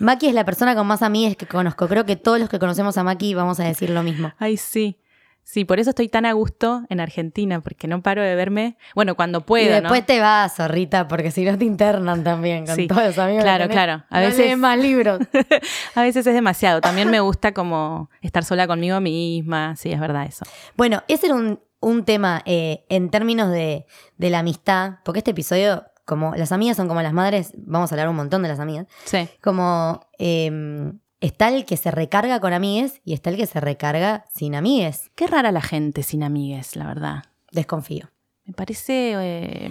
[0.00, 1.86] Maki es la persona con más amigas que conozco.
[1.86, 4.32] Creo que todos los que conocemos a Maki vamos a decir lo mismo.
[4.38, 4.98] Ay, sí.
[5.44, 8.76] Sí, por eso estoy tan a gusto en Argentina, porque no paro de verme.
[8.94, 10.06] Bueno, cuando puedo, y después ¿no?
[10.06, 13.44] te vas, zorrita, porque si no te internan también con Sí, todos los amigos.
[13.44, 14.04] claro, claro.
[14.10, 15.20] A veces- más libros.
[15.94, 16.80] a veces es demasiado.
[16.80, 19.76] También me gusta como estar sola conmigo misma.
[19.76, 20.44] Sí, es verdad eso.
[20.76, 25.32] Bueno, ese era un, un tema eh, en términos de, de la amistad, porque este
[25.32, 28.60] episodio, como las amigas son como las madres, vamos a hablar un montón de las
[28.60, 28.86] amigas.
[29.04, 29.28] Sí.
[29.42, 30.90] como eh,
[31.26, 35.10] está el que se recarga con amigues y está el que se recarga sin amigues.
[35.14, 37.24] Qué rara la gente sin amigues, la verdad.
[37.52, 38.10] Desconfío.
[38.44, 39.12] Me parece.
[39.16, 39.70] eh,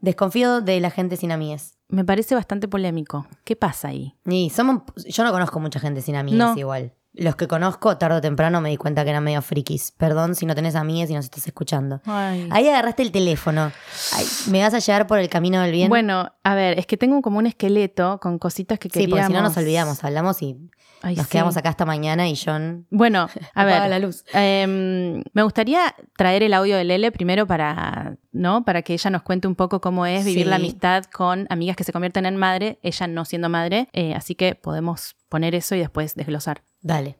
[0.00, 1.78] Desconfío de la gente sin amigues.
[1.88, 3.26] me parece bastante polémico.
[3.44, 4.14] ¿Qué pasa ahí?
[4.26, 6.54] Y somos, yo no conozco mucha gente sin amigues No.
[6.56, 6.92] igual.
[7.16, 9.92] Los que conozco, tarde o temprano me di cuenta que eran medio frikis.
[9.92, 12.00] Perdón si no tenés amigues y nos estás escuchando.
[12.06, 12.48] Ay.
[12.50, 13.70] Ahí agarraste el teléfono.
[14.12, 15.88] Ay, ¿Me vas a llevar por el camino del bien?
[15.88, 19.10] Bueno, a ver, es que tengo como un esqueleto con cositas que sí, queríamos.
[19.20, 20.56] porque si no nos olvidamos, hablamos y
[21.02, 21.32] Ay, nos sí.
[21.32, 23.88] quedamos acá hasta mañana y John Bueno, a ver.
[23.88, 24.24] la luz.
[24.32, 28.64] Em, me gustaría traer el audio de Lele primero para, ¿no?
[28.64, 30.50] Para que ella nos cuente un poco cómo es vivir Sí.
[30.50, 33.88] la amistad con amigas que se convierten en madre, ella no siendo madre.
[33.92, 36.62] eh, así que podemos poner eso y después desglosar.
[36.84, 37.16] Dale.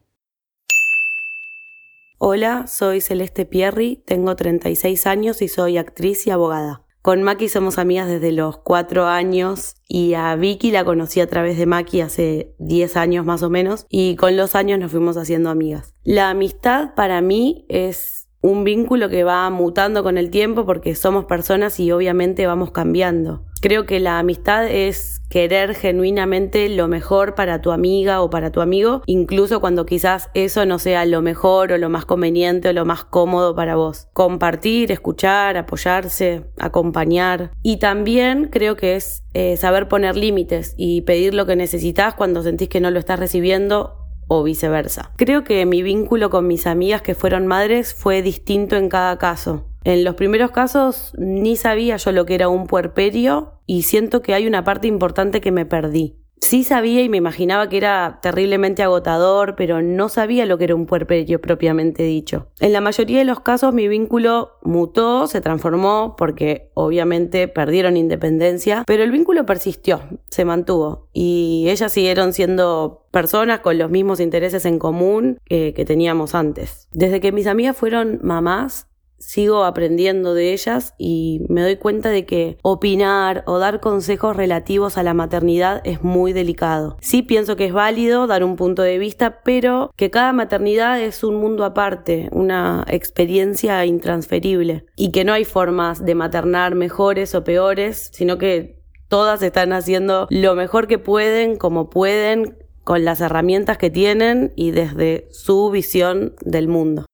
[2.19, 6.83] Hola, soy Celeste Pierri, tengo 36 años y soy actriz y abogada.
[7.01, 11.57] Con Maki somos amigas desde los 4 años y a Vicky la conocí a través
[11.57, 15.49] de Maki hace 10 años más o menos y con los años nos fuimos haciendo
[15.49, 15.95] amigas.
[16.03, 21.25] La amistad para mí es un vínculo que va mutando con el tiempo porque somos
[21.25, 23.43] personas y obviamente vamos cambiando.
[23.65, 28.61] Creo que la amistad es querer genuinamente lo mejor para tu amiga o para tu
[28.61, 32.85] amigo, incluso cuando quizás eso no sea lo mejor o lo más conveniente o lo
[32.85, 34.07] más cómodo para vos.
[34.13, 37.53] Compartir, escuchar, apoyarse, acompañar.
[37.63, 42.43] Y también creo que es eh, saber poner límites y pedir lo que necesitas cuando
[42.43, 43.95] sentís que no lo estás recibiendo
[44.27, 45.11] o viceversa.
[45.17, 49.65] Creo que mi vínculo con mis amigas que fueron madres fue distinto en cada caso.
[49.85, 54.33] En los primeros casos ni sabía yo lo que era un puerperio y siento que
[54.33, 56.17] hay una parte importante que me perdí.
[56.41, 60.75] Sí sabía y me imaginaba que era terriblemente agotador, pero no sabía lo que era
[60.75, 62.47] un puerperio propiamente dicho.
[62.59, 68.83] En la mayoría de los casos mi vínculo mutó, se transformó, porque obviamente perdieron independencia,
[68.85, 74.65] pero el vínculo persistió, se mantuvo, y ellas siguieron siendo personas con los mismos intereses
[74.65, 76.89] en común que teníamos antes.
[76.91, 82.25] Desde que mis amigas fueron mamás, sigo aprendiendo de ellas y me doy cuenta de
[82.25, 86.97] que opinar o dar consejos relativos a la maternidad es muy delicado.
[87.01, 91.23] Sí pienso que es válido dar un punto de vista, pero que cada maternidad es
[91.23, 97.43] un mundo aparte, una experiencia intransferible y que no hay formas de maternar mejores o
[97.43, 103.77] peores, sino que todas están haciendo lo mejor que pueden, como pueden, con las herramientas
[103.77, 107.05] que tienen y desde su visión del mundo.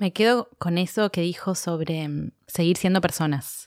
[0.00, 3.59] Me quedo con eso que dijo sobre mm, seguir siendo personas.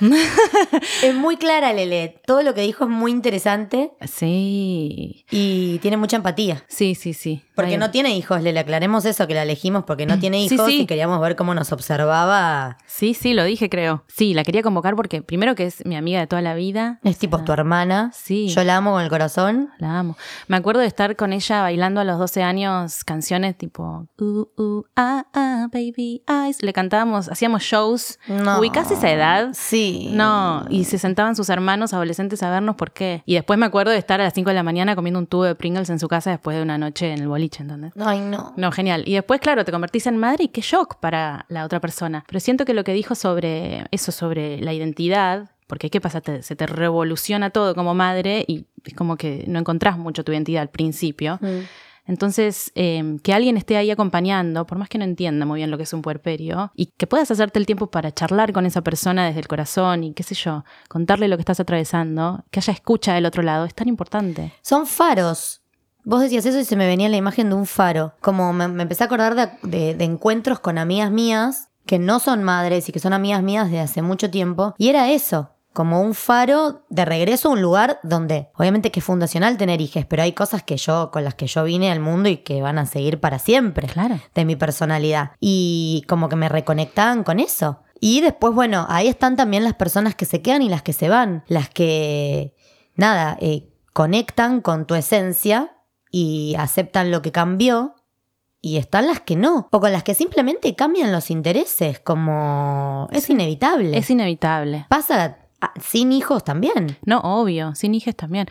[1.02, 2.20] es muy clara, Lele.
[2.26, 3.92] Todo lo que dijo es muy interesante.
[4.06, 5.24] Sí.
[5.30, 6.64] Y tiene mucha empatía.
[6.68, 7.44] Sí, sí, sí.
[7.54, 8.60] Porque no tiene hijos, Lele.
[8.60, 12.78] Aclaremos eso, que la elegimos porque no tiene hijos y queríamos ver cómo nos observaba.
[12.86, 14.04] Sí, sí, lo dije, creo.
[14.06, 17.00] Sí, la quería convocar porque primero que es mi amiga de toda la vida.
[17.02, 18.10] Es tipo tu hermana.
[18.14, 18.48] Sí.
[18.48, 19.70] Yo la amo con el corazón.
[19.78, 20.16] La amo.
[20.46, 24.84] Me acuerdo de estar con ella bailando a los 12 años canciones tipo uh, uh,
[24.96, 26.62] ah, ah, baby eyes.
[26.62, 28.18] Le cantábamos, hacíamos shows.
[28.28, 28.58] No.
[28.58, 29.52] Ubicás esa edad.
[29.60, 30.08] Sí.
[30.12, 33.22] No, y se sentaban sus hermanos adolescentes a vernos por qué.
[33.26, 35.42] Y después me acuerdo de estar a las 5 de la mañana comiendo un tubo
[35.42, 37.92] de Pringles en su casa después de una noche en el boliche, ¿entendés?
[37.98, 38.54] Ay, no.
[38.56, 39.02] No, genial.
[39.04, 42.24] Y después, claro, te convertís en madre y qué shock para la otra persona.
[42.28, 46.22] Pero siento que lo que dijo sobre eso, sobre la identidad, porque ¿qué pasa?
[46.40, 50.62] se te revoluciona todo como madre y es como que no encontrás mucho tu identidad
[50.62, 51.38] al principio.
[51.42, 51.58] Mm.
[52.08, 55.76] Entonces, em, que alguien esté ahí acompañando, por más que no entienda muy bien lo
[55.76, 59.26] que es un puerperio, y que puedas hacerte el tiempo para charlar con esa persona
[59.26, 63.14] desde el corazón y qué sé yo, contarle lo que estás atravesando, que haya escucha
[63.14, 64.52] del otro lado, es tan importante.
[64.62, 65.60] Son faros.
[66.02, 68.14] Vos decías eso y se me venía la imagen de un faro.
[68.22, 72.88] Como me, empecé a acordar de, de encuentros con amigas mías que no son madres
[72.88, 74.74] y que son amigas mías de hace mucho tiempo.
[74.78, 79.06] Y era eso, como un faro de regreso a un lugar donde obviamente que es
[79.06, 82.28] fundacional tener hijos, pero hay cosas que yo con las que yo vine al mundo
[82.28, 84.18] y que van a seguir para siempre claro.
[84.34, 87.84] de mi personalidad y como que me reconectaban con eso.
[88.00, 91.08] Y después, bueno, ahí están también las personas que se quedan y las que se
[91.08, 92.56] van, las que,
[92.96, 95.76] nada, eh, conectan con tu esencia
[96.10, 97.94] y aceptan lo que cambió
[98.60, 103.30] y están las que no, o con las que simplemente cambian los intereses, como es
[103.30, 103.96] inevitable.
[103.96, 104.84] Es inevitable.
[104.88, 106.98] Pasa Ah, sin hijos también.
[107.04, 108.46] No, obvio, sin hijos también.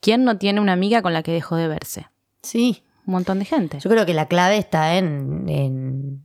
[0.00, 2.08] ¿Quién no tiene una amiga con la que dejó de verse?
[2.42, 2.84] Sí.
[3.06, 3.80] Un montón de gente.
[3.80, 6.24] Yo creo que la clave está en, en,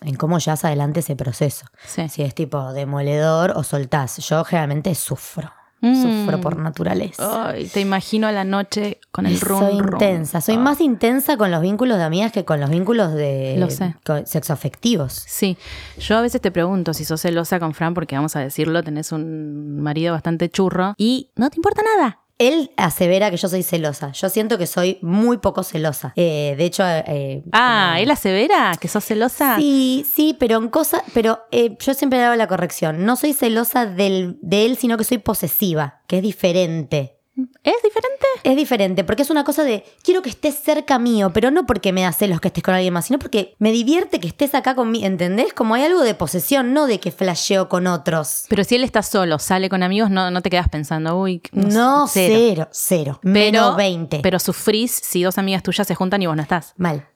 [0.00, 1.66] en cómo llevas adelante ese proceso.
[1.84, 2.08] Sí.
[2.08, 4.18] Si es tipo demoledor o soltás.
[4.28, 5.52] Yo generalmente sufro.
[5.80, 6.62] Sufro por mm.
[6.62, 7.50] naturaleza.
[7.50, 9.60] Ay, te imagino a la noche con el rum.
[9.60, 10.40] Soy intensa.
[10.40, 13.94] Soy más intensa con los vínculos de amigas que con los vínculos de Lo sé.
[14.24, 15.12] sexoafectivos.
[15.12, 15.56] Sí.
[15.98, 19.12] Yo a veces te pregunto si sos celosa con Fran, porque vamos a decirlo, tenés
[19.12, 22.20] un marido bastante churro y no te importa nada.
[22.38, 24.12] Él asevera que yo soy celosa.
[24.12, 26.12] Yo siento que soy muy poco celosa.
[26.16, 26.84] Eh, de hecho.
[26.86, 29.56] Eh, ah, ¿él asevera que sos celosa?
[29.56, 31.02] Sí, sí, pero en cosas.
[31.14, 33.04] Pero eh, yo siempre he dado la corrección.
[33.06, 37.15] No soy celosa del, de él, sino que soy posesiva, que es diferente.
[37.62, 38.26] ¿Es diferente?
[38.44, 41.92] Es diferente, porque es una cosa de quiero que estés cerca mío, pero no porque
[41.92, 44.74] me da celos que estés con alguien más, sino porque me divierte que estés acá
[44.74, 45.52] conmigo, ¿entendés?
[45.52, 48.46] Como hay algo de posesión, no de que flasheo con otros.
[48.48, 52.06] Pero si él está solo, sale con amigos, no, no te quedas pensando, uy, no,
[52.08, 54.20] cero, cero, menos 20.
[54.22, 56.72] Pero sufrís si dos amigas tuyas se juntan y vos no estás.
[56.78, 57.06] Mal.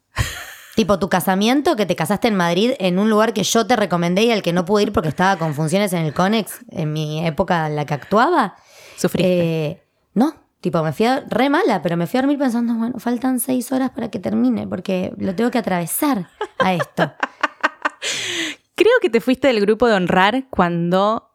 [0.77, 4.23] Tipo tu casamiento, que te casaste en Madrid en un lugar que yo te recomendé
[4.23, 7.27] y al que no pude ir porque estaba con funciones en el Conex en mi
[7.27, 8.55] época en la que actuaba.
[8.97, 9.67] Sufriste.
[9.67, 9.90] Eh, no,
[10.61, 13.73] Tipo, me fui a, re mala, pero me fui a dormir pensando, bueno, faltan seis
[13.73, 17.13] horas para que termine, porque lo tengo que atravesar a esto.
[18.75, 21.27] Creo que te fuiste del grupo de honrar cuando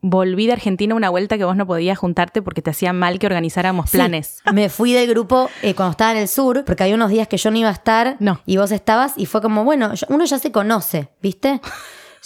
[0.00, 3.26] volví de Argentina una vuelta que vos no podías juntarte porque te hacía mal que
[3.26, 4.40] organizáramos Sí, planes.
[4.52, 7.36] me fui del grupo eh, cuando estaba en el sur, porque había unos días que
[7.38, 8.40] yo no iba a estar No.
[8.46, 11.60] y vos estabas, y fue como, bueno, uno ya se conoce, ¿viste?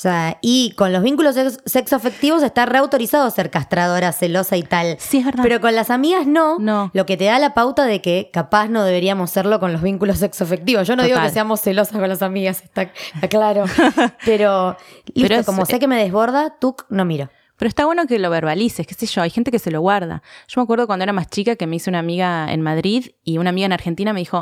[0.00, 4.96] Sea, y con los vínculos sex- sexoafectivos está reautorizado ser castradora, celosa y tal.
[4.98, 5.42] Sí, es verdad.
[5.42, 6.90] Pero con las amigas no, No.
[6.94, 10.16] Lo que te da la pauta de que capaz no deberíamos serlo con los vínculos
[10.16, 10.88] sexoafectivos.
[10.88, 12.82] Yo no digo que seamos celosas con las amigas, está,
[13.14, 13.64] está claro.
[14.24, 17.28] Pero, listo, Pero es- como sé que me desborda, tú no miro.
[17.58, 20.22] Pero está bueno que lo verbalices, qué sé yo, hay gente que se lo guarda.
[20.48, 23.36] Yo me acuerdo cuando era más chica que me hice una amiga en Madrid y
[23.36, 24.38] una amiga en Argentina me dijo,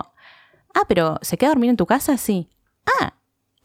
[0.73, 2.17] ah, pero ¿se queda a dormir en tu casa?
[2.17, 2.49] Sí.
[3.01, 3.15] Ah,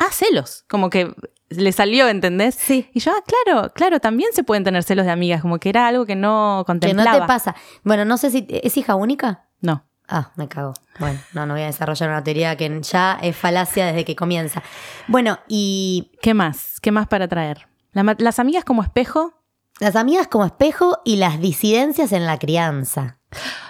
[0.07, 0.65] ah, celos.
[0.67, 1.13] Como que
[1.49, 2.55] le salió, ¿entendés?
[2.55, 2.89] Sí.
[2.93, 5.87] Y yo, ah, claro, claro, también se pueden tener celos de amigas, como que era
[5.87, 7.21] algo que no Que no contemplaba.
[7.21, 7.55] te pasa.
[7.83, 8.45] Bueno, no sé si.
[8.49, 9.45] ¿Es hija única?
[9.61, 9.85] No.
[10.07, 10.73] Ah, me cago.
[10.99, 14.61] Bueno, no, no voy a desarrollar una teoría que ya es falacia desde que comienza.
[15.07, 16.79] Bueno, y ¿Qué más?
[16.81, 17.67] ¿Qué más para traer?
[17.93, 19.33] La las amigas como espejo.
[19.79, 23.19] las amigas como espejo y las disidencias en la crianza.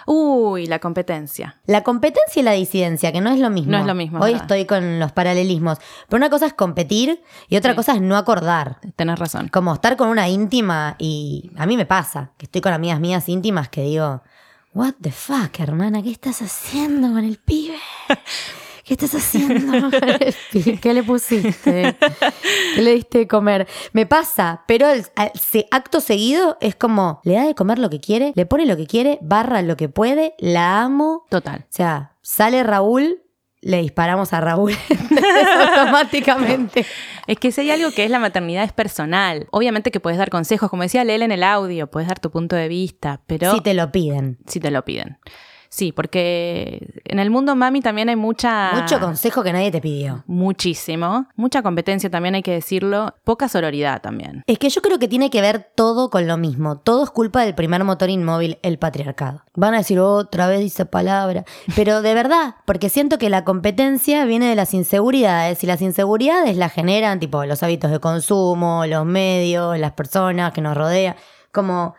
[0.05, 1.59] Uy, la competencia.
[1.65, 3.71] La competencia y la disidencia, que no es lo mismo.
[3.71, 4.43] No es lo mismo, Hoy ¿verdad?
[4.43, 5.77] estoy con los paralelismos.
[6.07, 7.75] Pero una cosa es competir y otra Sí.
[7.77, 8.79] cosa es no acordar.
[8.95, 9.47] Tenés razón.
[9.47, 13.27] Como estar con una íntima y a mí me pasa, que estoy con amigas mías
[13.29, 14.21] íntimas que digo,
[14.73, 17.77] what the fuck, hermana, ¿qué estás haciendo con el pibe?
[18.83, 19.89] ¿Qué estás haciendo?
[20.81, 21.95] ¿Qué le pusiste?
[22.75, 23.65] ¿Qué le diste de comer?
[23.93, 25.05] Me pasa, pero el,
[25.71, 28.85] acto seguido es como, le da de comer lo que quiere, le pone lo que
[28.85, 31.25] quiere, barra lo que puede, la amo.
[31.29, 31.61] Total.
[31.61, 33.21] O sea, sale Raúl,
[33.61, 34.73] le disparamos a Raúl
[35.77, 36.85] automáticamente.
[37.25, 39.47] Es que si hay algo que es la maternidad es personal.
[39.51, 42.57] Obviamente que puedes dar consejos, como decía Lele en el audio, puedes dar tu punto
[42.57, 44.39] de vista, pero Si te lo piden.
[44.45, 45.19] si te lo piden.
[45.73, 48.73] Sí, porque en el mundo mami también hay mucha...
[48.75, 50.23] Mucho consejo que nadie te pidió.
[50.27, 51.25] Muchísimo.
[51.35, 53.15] Mucha competencia también hay que decirlo.
[53.23, 54.43] Poca sororidad también.
[54.45, 56.77] Es que yo creo que tiene que ver todo con lo mismo.
[56.77, 59.41] Todo es culpa del primer motor inmóvil, el patriarcado.
[59.55, 61.43] Van a decir otra vez dice palabra.
[61.75, 66.55] Pero de verdad, porque siento que la competencia viene de las inseguridades y las inseguridades
[66.55, 71.15] las generan tipo los hábitos de consumo, los medios, las personas que nos rodean.
[71.51, 71.95] Como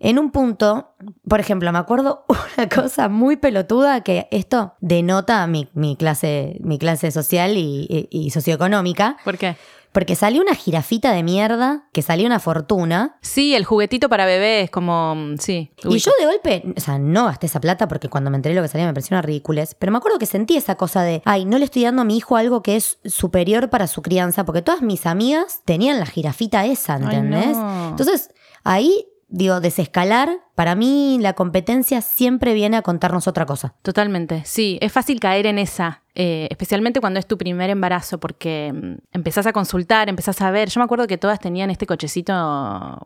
[0.00, 0.94] en un punto,
[1.28, 2.24] por ejemplo, me acuerdo
[2.58, 8.08] una cosa muy pelotuda que esto denota mi, mi clase, mi clase social y, y-
[8.10, 9.16] y socioeconómica.
[9.24, 9.56] ¿Por qué?
[9.92, 13.16] Porque salió una jirafita de mierda, que salió una fortuna.
[13.20, 15.14] Sí, el juguetito para bebés, como...
[15.14, 15.70] mm, Sí.
[15.84, 18.62] Y yo de golpe, o sea, no gasté esa plata porque cuando me enteré lo
[18.62, 19.76] que salía me pareció una ridiculez.
[19.78, 22.16] Pero me acuerdo que sentí esa cosa de, ay, no le estoy dando a mi
[22.16, 26.66] hijo algo que es superior para su crianza, porque todas mis amigas tenían la jirafita
[26.66, 27.56] esa, Ay, ¿entendés?
[27.56, 27.90] no.
[27.90, 28.30] Entonces,
[28.64, 33.74] ahí, digo, desescalar, para mí la competencia siempre viene a contarnos otra cosa.
[33.82, 38.72] Totalmente, sí, es fácil caer en esa, eh, especialmente cuando es tu primer embarazo, porque
[38.72, 40.68] mm, empezás a consultar, empezás a ver.
[40.68, 42.32] Yo me acuerdo que todas tenían este cochecito.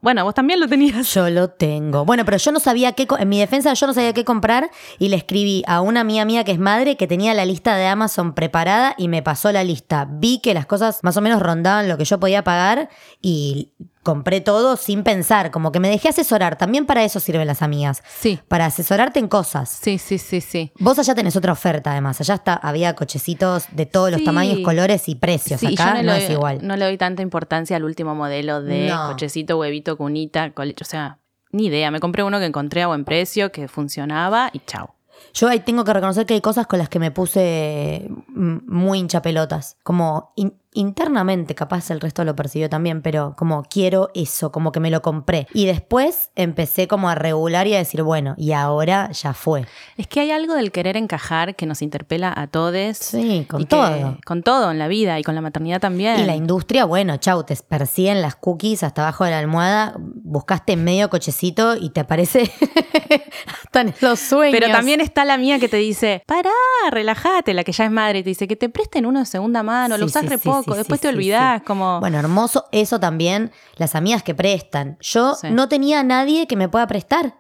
[0.03, 1.15] Bueno, vos también lo tenías.
[1.15, 2.05] Yo lo tengo.
[2.05, 5.09] Bueno, pero yo no sabía qué, en mi defensa yo no sabía qué comprar y
[5.09, 8.35] le escribí a una amiga mía que es madre que tenía la lista de Amazon
[8.35, 10.07] preparada y me pasó la lista.
[10.11, 12.91] Vi que las cosas más o menos rondaban lo que yo podía pagar
[13.23, 13.73] y
[14.09, 16.57] compré todo sin pensar, como que me dejé asesorar.
[16.57, 19.69] También para eso sirven las amigas, Sí, para asesorarte en cosas.
[19.69, 20.73] sí, sí, sí, sí.
[20.81, 25.09] Vos allá tenés otra oferta además, allá está, había cochecitos de todos los tamaños, colores
[25.09, 25.61] y precios.
[25.61, 26.59] Sí, Acá yo no, es igual.
[26.67, 29.09] No le doy tanta importancia al último modelo de No.
[29.09, 30.85] cochecito, huevito, cunita, colecho.
[30.85, 31.19] O sea,
[31.53, 31.91] ni idea.
[31.91, 34.95] Me compré uno que encontré a buen precio, que funcionaba y chao.
[35.35, 38.99] Yo ahí tengo que reconocer que hay cosas con las que me puse mm, muy
[38.99, 39.77] hinchapelotas.
[39.83, 44.81] Como in- internamente, capaz el resto lo percibió también, pero como quiero eso, como que
[44.81, 45.47] me lo compré.
[45.55, 49.67] Y después empecé como a regular y a decir, bueno, y ahora ya fue.
[49.97, 52.97] Es que hay algo del querer encajar que nos interpela a todos.
[52.99, 54.19] Sí, con que- todo.
[54.25, 56.21] Con todo en la vida y con la maternidad también.
[56.21, 60.77] Y la industria, bueno, chau, te persiguen las cookies hasta abajo de la almohada, buscaste
[60.77, 62.51] medio cochecito y te aparece
[63.65, 64.57] hasta en los sueños.
[64.59, 66.51] Pero también está la mía que te dice, pará,
[66.91, 69.63] relájate, la que ya es madre, y te dice que te presten uno de segunda
[69.63, 72.01] mano, lo Sí, usás sí, re sí, poco, sí, después sí, te olvidás, como...
[72.01, 74.97] Bueno, hermoso eso también, las amigas que prestan.
[75.01, 77.35] Yo no tenía a nadie que me pueda prestar.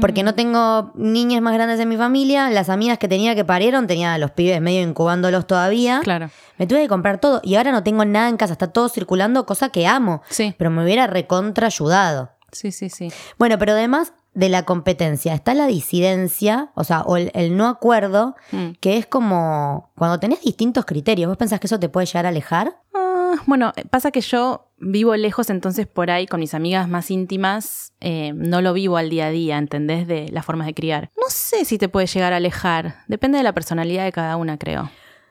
[0.00, 2.50] Porque no tengo niñas más grandes en mi familia.
[2.50, 6.00] Las amigas que tenía que parieron, tenía a los pibes medio incubándolos todavía.
[6.02, 6.28] Claro.
[6.58, 7.40] Me tuve que comprar todo.
[7.44, 10.22] Y ahora no tengo nada en casa, está todo circulando, cosa que amo.
[10.28, 12.30] Sí, Pero me hubiera recontra ayudado.
[12.50, 13.12] sí, sí, sí.
[13.38, 17.66] Bueno, pero además de la competencia, está la disidencia, o sea, o el, el no
[17.68, 18.72] acuerdo, Mm.
[18.80, 21.28] que es como cuando tenés distintos criterios.
[21.28, 22.76] ¿Vos pensás que eso te puede llegar a alejar?
[22.94, 27.92] Ah, bueno, pasa que yo vivo lejos, entonces por ahí con mis amigas más íntimas
[28.00, 30.06] eh, no lo vivo al día a día, ¿entendés?
[30.06, 31.10] De las formas de criar.
[31.16, 34.58] No sé si te puede llegar a alejar, depende de la personalidad de cada una,
[34.58, 34.90] creo.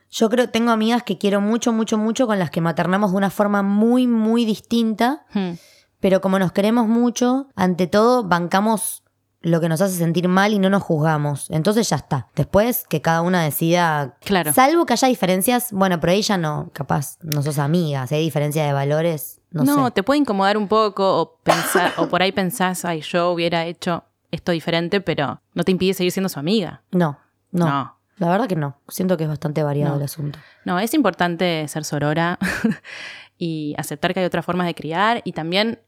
[0.09, 3.29] Yo creo, tengo amigas que quiero mucho, mucho, mucho, con las que maternamos de una
[3.29, 5.53] forma muy, muy distinta, Hmm.
[5.99, 9.01] Pero como nos queremos mucho, ante todo bancamos
[9.41, 11.51] lo que nos hace sentir mal y no nos juzgamos.
[11.51, 12.27] Entonces ya está.
[12.35, 14.17] Después que cada una decida.
[14.21, 14.51] Claro.
[14.53, 18.65] Salvo que haya diferencias, bueno, pero ella no, capaz, no sos amiga, si hay diferencia
[18.65, 19.91] de valores, no, No, sé.
[19.91, 24.03] te puede incomodar un poco o pensar, o por ahí pensás, ay, yo hubiera hecho
[24.31, 26.81] esto diferente, pero no te impide seguir siendo su amiga.
[26.91, 27.19] No,
[27.51, 27.95] no, No.
[28.17, 28.77] La verdad que no.
[28.87, 29.97] Siento que es bastante variado No.
[29.97, 30.39] el asunto.
[30.63, 32.39] No, es importante ser sorora
[33.37, 35.79] y aceptar que hay otras formas de criar y también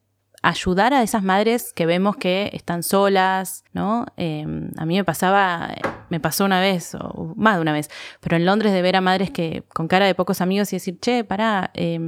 [0.42, 4.06] ayudar a esas madres que vemos que están solas, ¿no?
[4.18, 4.46] Eh,
[4.78, 5.74] a mí me pasaba,
[6.10, 7.90] me pasó una vez, o más de una vez,
[8.20, 11.00] pero en Londres de ver a madres que con cara de pocos amigos y decir,
[11.00, 12.00] che, pará, eh,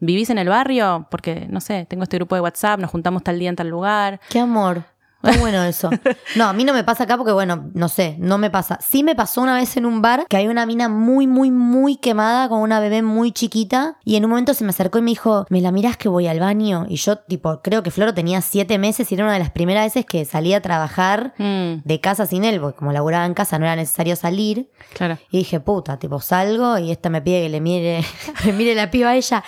[0.00, 1.06] ¿vivís en el barrio?
[1.10, 4.20] Porque, no sé, tengo este grupo de WhatsApp, nos juntamos tal día en tal lugar.
[4.28, 4.84] Qué amor.
[5.22, 5.90] Está bueno eso.
[6.36, 8.78] No, a mí no me pasa acá porque, bueno, no sé, no me pasa.
[8.80, 11.96] Sí me pasó una vez en un bar que hay una mina muy, muy, muy
[11.96, 15.10] quemada con una bebé muy chiquita y en un momento se me acercó y me
[15.10, 16.86] dijo, ¿me la mirás que voy al baño?
[16.88, 19.84] Y yo, tipo, creo que Floro tenía siete meses y era una de las primeras
[19.86, 23.58] veces que salía a trabajar Mm, de casa sin él, porque como laburaba en casa
[23.58, 24.70] no era necesario salir.
[24.94, 25.18] claro.
[25.30, 28.04] Y dije, puta, tipo, salgo y esta me pide que le mire,
[28.44, 29.42] le mire la piba a ella.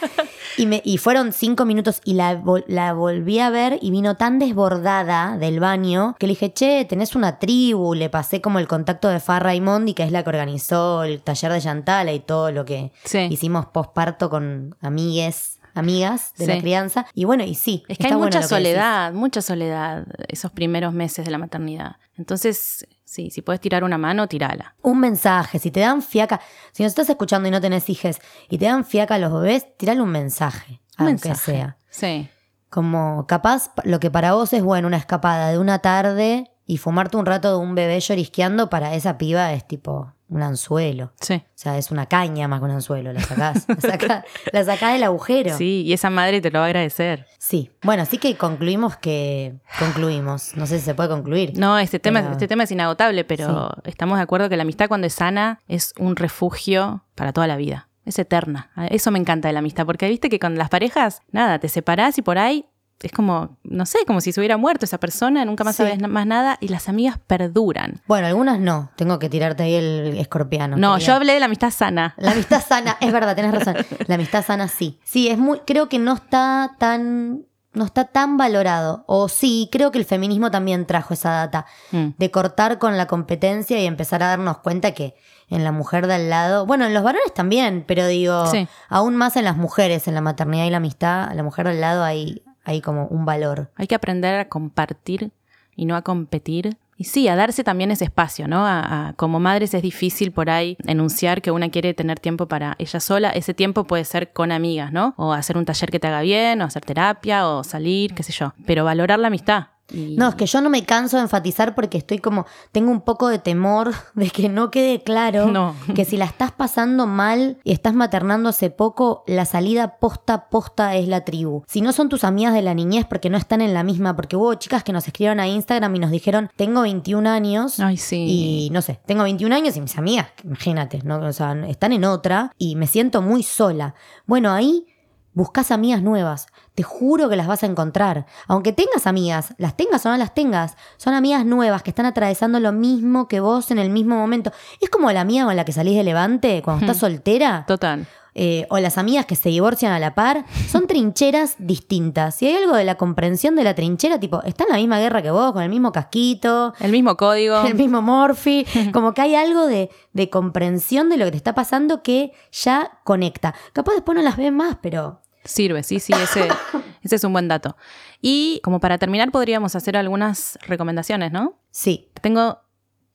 [0.56, 4.38] Y, me, y fueron cinco minutos y la, la volví a ver y vino tan
[4.38, 7.94] desbordada del baño que le dije, che, tenés una tribu.
[7.94, 11.52] Le pasé como el contacto de Far Raimondi, que es la que organizó el taller
[11.52, 13.28] de Yantala y todo lo que Sí.
[13.30, 16.50] hicimos posparto con amigues, amigas de Sí.
[16.52, 17.06] la crianza.
[17.14, 17.84] Y bueno, y sí.
[17.88, 21.96] Es que hay mucha soledad, mucha soledad esos primeros meses de la maternidad.
[22.18, 24.74] Entonces, sí, si puedes tirar una mano, tirala.
[24.82, 26.40] Un mensaje, si te dan fiaca,
[26.72, 29.76] si nos estás escuchando y no tenés hijes y te dan fiaca a los bebés,
[29.76, 31.52] tirale un mensaje, Un aunque mensaje.
[31.52, 31.76] sea.
[31.88, 32.28] Sí.
[32.70, 37.16] Como capaz lo que para vos es bueno, una escapada de una tarde y fumarte
[37.16, 41.12] un rato de un bebé llorisqueando, para esa piba es tipo un anzuelo.
[41.20, 41.34] Sí.
[41.34, 43.66] O sea, es una caña más que un anzuelo, la sacás.
[43.68, 45.56] La sacás, la sacás del agujero.
[45.58, 47.26] Sí, y esa madre te lo va a agradecer.
[47.38, 47.72] Sí.
[47.82, 50.56] Bueno, así que concluimos que concluimos.
[50.56, 51.58] No sé si se puede concluir.
[51.58, 54.86] No, este tema, Pero- este tema es inagotable, pero estamos de acuerdo que la amistad
[54.86, 57.88] cuando es sana es un refugio para toda la vida.
[58.10, 58.70] Es eterna.
[58.90, 62.18] Eso me encanta de la amistad, porque viste que con las parejas, nada, te separás
[62.18, 62.66] y por ahí
[63.02, 65.84] es como, no sé, como si se hubiera muerto esa persona, nunca más Sí.
[65.84, 68.02] sabes más nada y las amigas perduran.
[68.06, 68.90] Bueno, algunas no.
[68.96, 70.76] Tengo que tirarte ahí el escorpiano.
[70.76, 71.06] No, querida.
[71.06, 72.14] yo hablé de la amistad sana.
[72.18, 73.76] La amistad sana, es verdad, tenés razón.
[74.06, 74.98] La amistad sana sí.
[75.04, 79.04] Sí, es muy, creo que no está tan, no está tan valorado.
[79.06, 82.08] O sí, creo que el feminismo también trajo esa data Mm.
[82.18, 85.14] de cortar con la competencia y empezar a darnos cuenta que
[85.48, 88.68] en la mujer de al lado, bueno, en los varones también, pero digo, Sí.
[88.88, 91.72] aún más en las mujeres, en la maternidad y la amistad, a la mujer de
[91.72, 93.70] al lado hay, hay como un valor.
[93.76, 95.32] Hay que aprender a compartir
[95.74, 96.76] y no a competir.
[97.00, 98.66] Y sí, a darse también ese espacio, ¿no?
[98.66, 103.00] A- como madres es difícil por ahí enunciar que una quiere tener tiempo para ella
[103.00, 103.30] sola.
[103.30, 105.14] Ese tiempo puede ser con amigas, ¿no?
[105.16, 108.32] O hacer un taller que te haga bien, o hacer terapia, o salir, qué sé
[108.32, 108.52] yo.
[108.66, 109.68] Pero valorar la amistad.
[109.92, 113.00] Y- No, es que yo no me canso de enfatizar porque estoy como, tengo un
[113.02, 115.74] poco de temor de que no quede claro No.
[115.94, 120.94] que si la estás pasando mal y estás maternando hace poco, la salida posta posta
[120.96, 121.62] es la tribu.
[121.66, 124.36] Si no son tus amigas de la niñez porque no están en la misma, porque
[124.36, 127.80] hubo chicas que nos escribieron a Instagram y nos dijeron, tengo 21 años.
[127.80, 128.66] Ay, sí.
[128.66, 131.18] Y no sé, tengo 21 años y mis amigas, imagínate, ¿no?
[131.18, 133.94] O sea, están en otra y me siento muy sola.
[134.26, 134.86] Bueno, ahí
[135.32, 136.46] buscas amigas nuevas.
[136.80, 138.24] Te juro que las vas a encontrar.
[138.48, 142.58] Aunque tengas amigas, las tengas o no las tengas, son amigas nuevas que están atravesando
[142.58, 144.50] lo mismo que vos en el mismo momento.
[144.80, 147.64] Es como la amiga con la que salís de Levante cuando estás soltera.
[147.66, 148.06] Total.
[148.34, 152.36] eh, o las amigas que se divorcian a la par, son trincheras distintas.
[152.36, 155.20] Si hay algo de la comprensión de la trinchera, tipo, está en la misma guerra
[155.20, 157.60] que vos, con el mismo casquito, El mismo código.
[157.66, 158.64] el mismo Morphy,
[158.94, 163.00] como que hay algo de, de comprensión de lo que te está pasando que ya
[163.04, 163.54] conecta.
[163.74, 166.48] Capaz después no las ves más, pero Sirve, sí, sí, ese,
[167.02, 167.76] ese es un buen dato.
[168.20, 171.54] Y como para terminar, podríamos hacer algunas recomendaciones, ¿no?
[171.70, 172.08] sí.
[172.20, 172.60] Tengo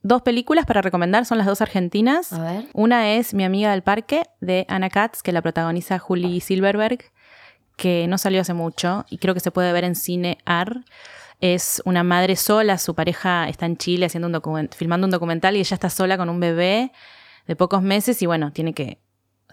[0.01, 2.31] dos películas para recomendar, son las dos argentinas.
[2.31, 2.67] A ver.
[2.73, 7.11] Una es Mi amiga del parque, de Anna Katz, que la protagoniza Julie Silverberg,
[7.75, 10.83] que no salió hace mucho y creo que se puede ver en cine AR.
[11.41, 15.59] Es una madre sola, su pareja está en Chile haciendo un filmando un documental y
[15.59, 16.91] ella está sola con un bebé
[17.47, 18.99] de pocos meses y bueno, tiene que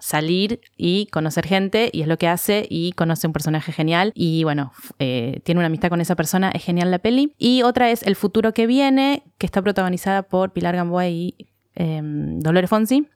[0.03, 4.43] salir y conocer gente y es lo que hace y conoce un personaje genial y
[4.43, 7.33] bueno, eh, tiene una amistad con esa persona, es genial la peli.
[7.37, 11.35] Y otra es El futuro que viene, que está protagonizada por Pilar Gamboa y
[11.75, 13.07] eh, Dolores Fonsi.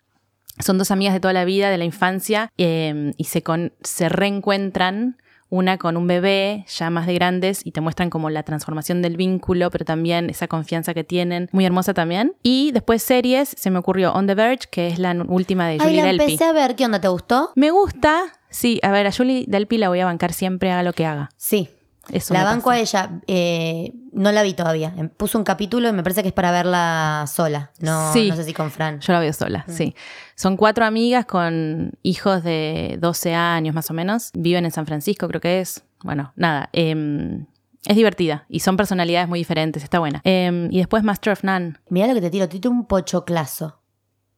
[0.59, 4.07] Son dos amigas de toda la vida, de la infancia, eh, y se, con- se
[4.09, 5.17] reencuentran
[5.49, 9.17] una con un bebé ya más de grandes y te muestran como la transformación del
[9.17, 12.33] vínculo, pero también esa confianza que tienen, muy hermosa también.
[12.43, 15.79] Y después series, se me ocurrió On the Verge, que es la última de Ay,
[15.79, 16.23] Julie la Delpy.
[16.23, 16.75] empecé a ver.
[16.75, 16.99] ¿Qué onda?
[16.99, 17.51] ¿Te gustó?
[17.55, 20.93] Me gusta, sí, a ver, a Julie Delpy la voy a bancar siempre haga lo
[20.93, 21.29] que haga.
[21.37, 21.69] Sí.
[22.11, 22.77] Eso la banco pasa.
[22.77, 23.19] a ella.
[23.27, 24.93] eh, no la vi todavía.
[24.97, 27.71] Em, Puso un capítulo y me parece que es para verla sola.
[27.79, 28.29] No, Sí.
[28.29, 28.99] no sé si con Fran.
[28.99, 29.95] Yo la veo sola, sí.
[30.35, 34.31] Son cuatro amigas con hijos de 12 años más o menos.
[34.33, 35.83] Viven en San Francisco, creo que es.
[36.03, 36.69] Bueno, nada.
[36.73, 37.45] em,
[37.85, 40.19] es divertida y son personalidades muy diferentes, está buena.
[40.25, 41.75] Em, y después Master of None.
[41.89, 43.76] Mirá lo que te tiro, te tiro un pochoclazo.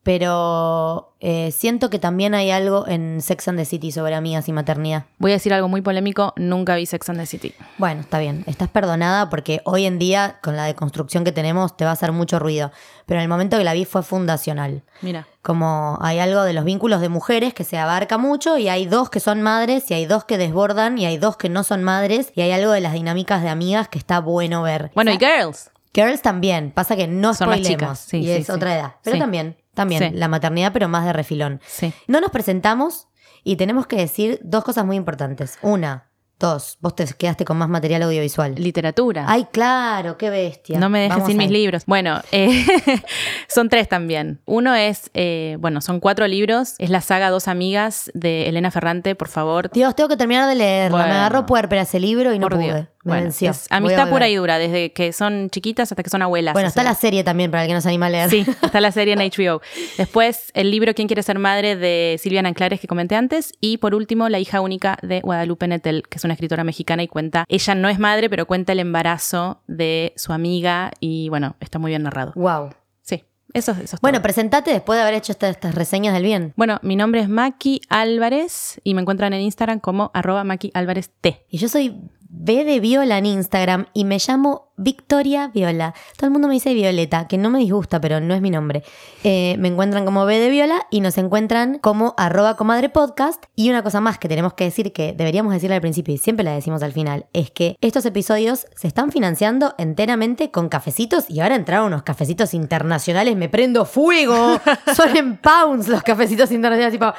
[0.10, 4.52] Pero eh, siento que también hay algo en Sex and the City sobre amigas y
[4.52, 5.06] maternidad.
[5.20, 7.54] Voy a decir algo muy polémico, nunca vi Sex and the City.
[7.78, 11.84] Bueno, está bien, estás perdonada porque hoy en día, con la deconstrucción que tenemos, te
[11.86, 12.72] va a hacer mucho ruido.
[13.06, 14.82] Pero en el momento que la vi fue fundacional.
[15.04, 15.28] Mira.
[15.44, 19.12] Como hay algo de los vínculos de mujeres que se abarca mucho y hay dos
[19.12, 22.32] que son madres y hay dos que desbordan y hay dos que no son madres
[22.34, 24.90] y hay algo de las dinámicas de amigas que está bueno ver.
[24.96, 25.70] Bueno, y Girls.
[25.94, 28.52] Girls también, pasa que no Son spoilemos chicas, sí, y sí, es sí.
[28.52, 28.96] otra edad.
[29.04, 30.18] Pero también, también, Sí.
[30.18, 31.62] la maternidad pero más de refilón.
[31.66, 31.94] Sí.
[32.08, 33.08] No nos presentamos
[33.44, 35.58] y tenemos que decir dos cosas muy importantes.
[35.62, 36.10] Una,
[36.40, 38.56] dos, vos te quedaste con más material audiovisual.
[38.56, 39.26] Literatura.
[39.28, 40.80] Ay, claro, qué bestia.
[40.80, 41.86] No me dejes Vamos sin mis libros.
[41.86, 42.66] Bueno, eh,
[43.48, 44.42] son tres también.
[44.46, 46.76] Uno es, eh, bueno, son cuatro libros.
[46.78, 49.70] Es la saga Dos Amigas de Elena Ferrante, por favor.
[49.72, 50.98] Dios, tengo que terminar de leerla.
[50.98, 51.10] Bueno.
[51.14, 52.66] Me agarró puerpera ese libro y no por pude.
[52.66, 52.88] Dios.
[53.06, 53.52] Me Bueno, venció.
[53.52, 56.52] es amistad pura y dura, desde que son chiquitas hasta que son abuelas.
[56.54, 56.92] Bueno, está sea.
[56.92, 58.30] la serie también para el que no se anima a leer.
[58.30, 59.62] Sí, está la serie en HBO.
[59.98, 63.54] Después, el libro Quién quiere ser madre de Silvia Nanclares que comenté antes.
[63.62, 67.08] Y por último, La hija única de Guadalupe Nettel, que es una escritora mexicana y
[67.08, 71.80] cuenta, ella no es madre, pero cuenta el embarazo de su amiga y bueno, está
[71.80, 72.34] muy bien narrado.
[72.36, 72.72] Wow.
[73.02, 73.24] Sí,
[73.54, 74.24] eso, eso es Bueno, todo.
[74.24, 76.54] presentate después de haber hecho esta- estas reseñas del bien.
[76.58, 81.12] Bueno, mi nombre es Maki Álvarez y me encuentran en Instagram como arroba Maki Álvarez
[81.22, 81.46] T.
[81.50, 81.96] Y yo soy
[82.32, 85.96] B de Viola en Instagram y me llamo Victoria Viola.
[86.16, 88.84] Todo el mundo me dice Violeta, que no me disgusta, pero no es mi nombre.
[89.24, 93.46] Eh, me encuentran como B de Viola y nos encuentran como arroba comadre podcast.
[93.56, 96.46] Y una cosa más que tenemos que decir, que deberíamos decirle al principio y siempre
[96.46, 101.40] la decimos al final, es que estos episodios se están financiando enteramente con cafecitos y
[101.40, 103.36] ahora entraron unos cafecitos internacionales.
[103.36, 104.62] Me prendo fuego.
[104.96, 106.94] Son en pounds los cafecitos internacionales.
[106.94, 107.12] Tipo,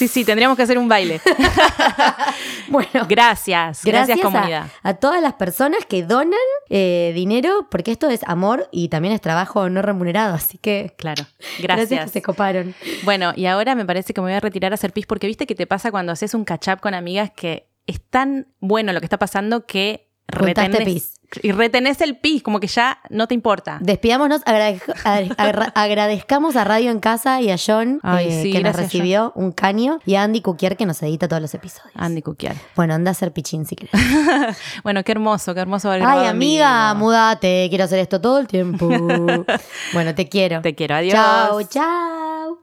[0.00, 1.20] Sí, sí, tendríamos que hacer un baile.
[2.68, 3.06] bueno.
[3.06, 4.70] Gracias, gracias, comunidad.
[4.82, 6.40] A, todas las personas que donan
[6.70, 11.26] eh, dinero, porque esto es amor y también es trabajo no remunerado, así que Claro,
[11.58, 12.04] gracias, gracias.
[12.04, 12.74] que se coparon.
[13.02, 15.46] Bueno, y ahora me parece que me voy a retirar a hacer pis porque viste
[15.46, 19.00] que te pasa cuando haces un catch up con amigas que es tan bueno lo
[19.00, 21.12] que está pasando que retenés, pis.
[21.42, 23.78] y retenés el pis, como que ya no te importa.
[23.80, 28.52] Despidámonos, agrade- agra- agra- agradezcamos a Radio en Casa y a John Ay, eh, sí,
[28.52, 31.92] que nos recibió un caño y a Andy Cuquier que nos edita todos los episodios.
[31.94, 32.56] Andy Cuquiar.
[32.76, 33.92] Bueno, anda a hacer pichín si querés.
[34.82, 38.88] Bueno, qué hermoso, qué hermoso haber Ay, amiga, mudate, quiero hacer esto todo el tiempo.
[39.92, 40.60] bueno, te quiero.
[40.62, 41.14] Te quiero, adiós.
[41.14, 42.58] Chao, chao.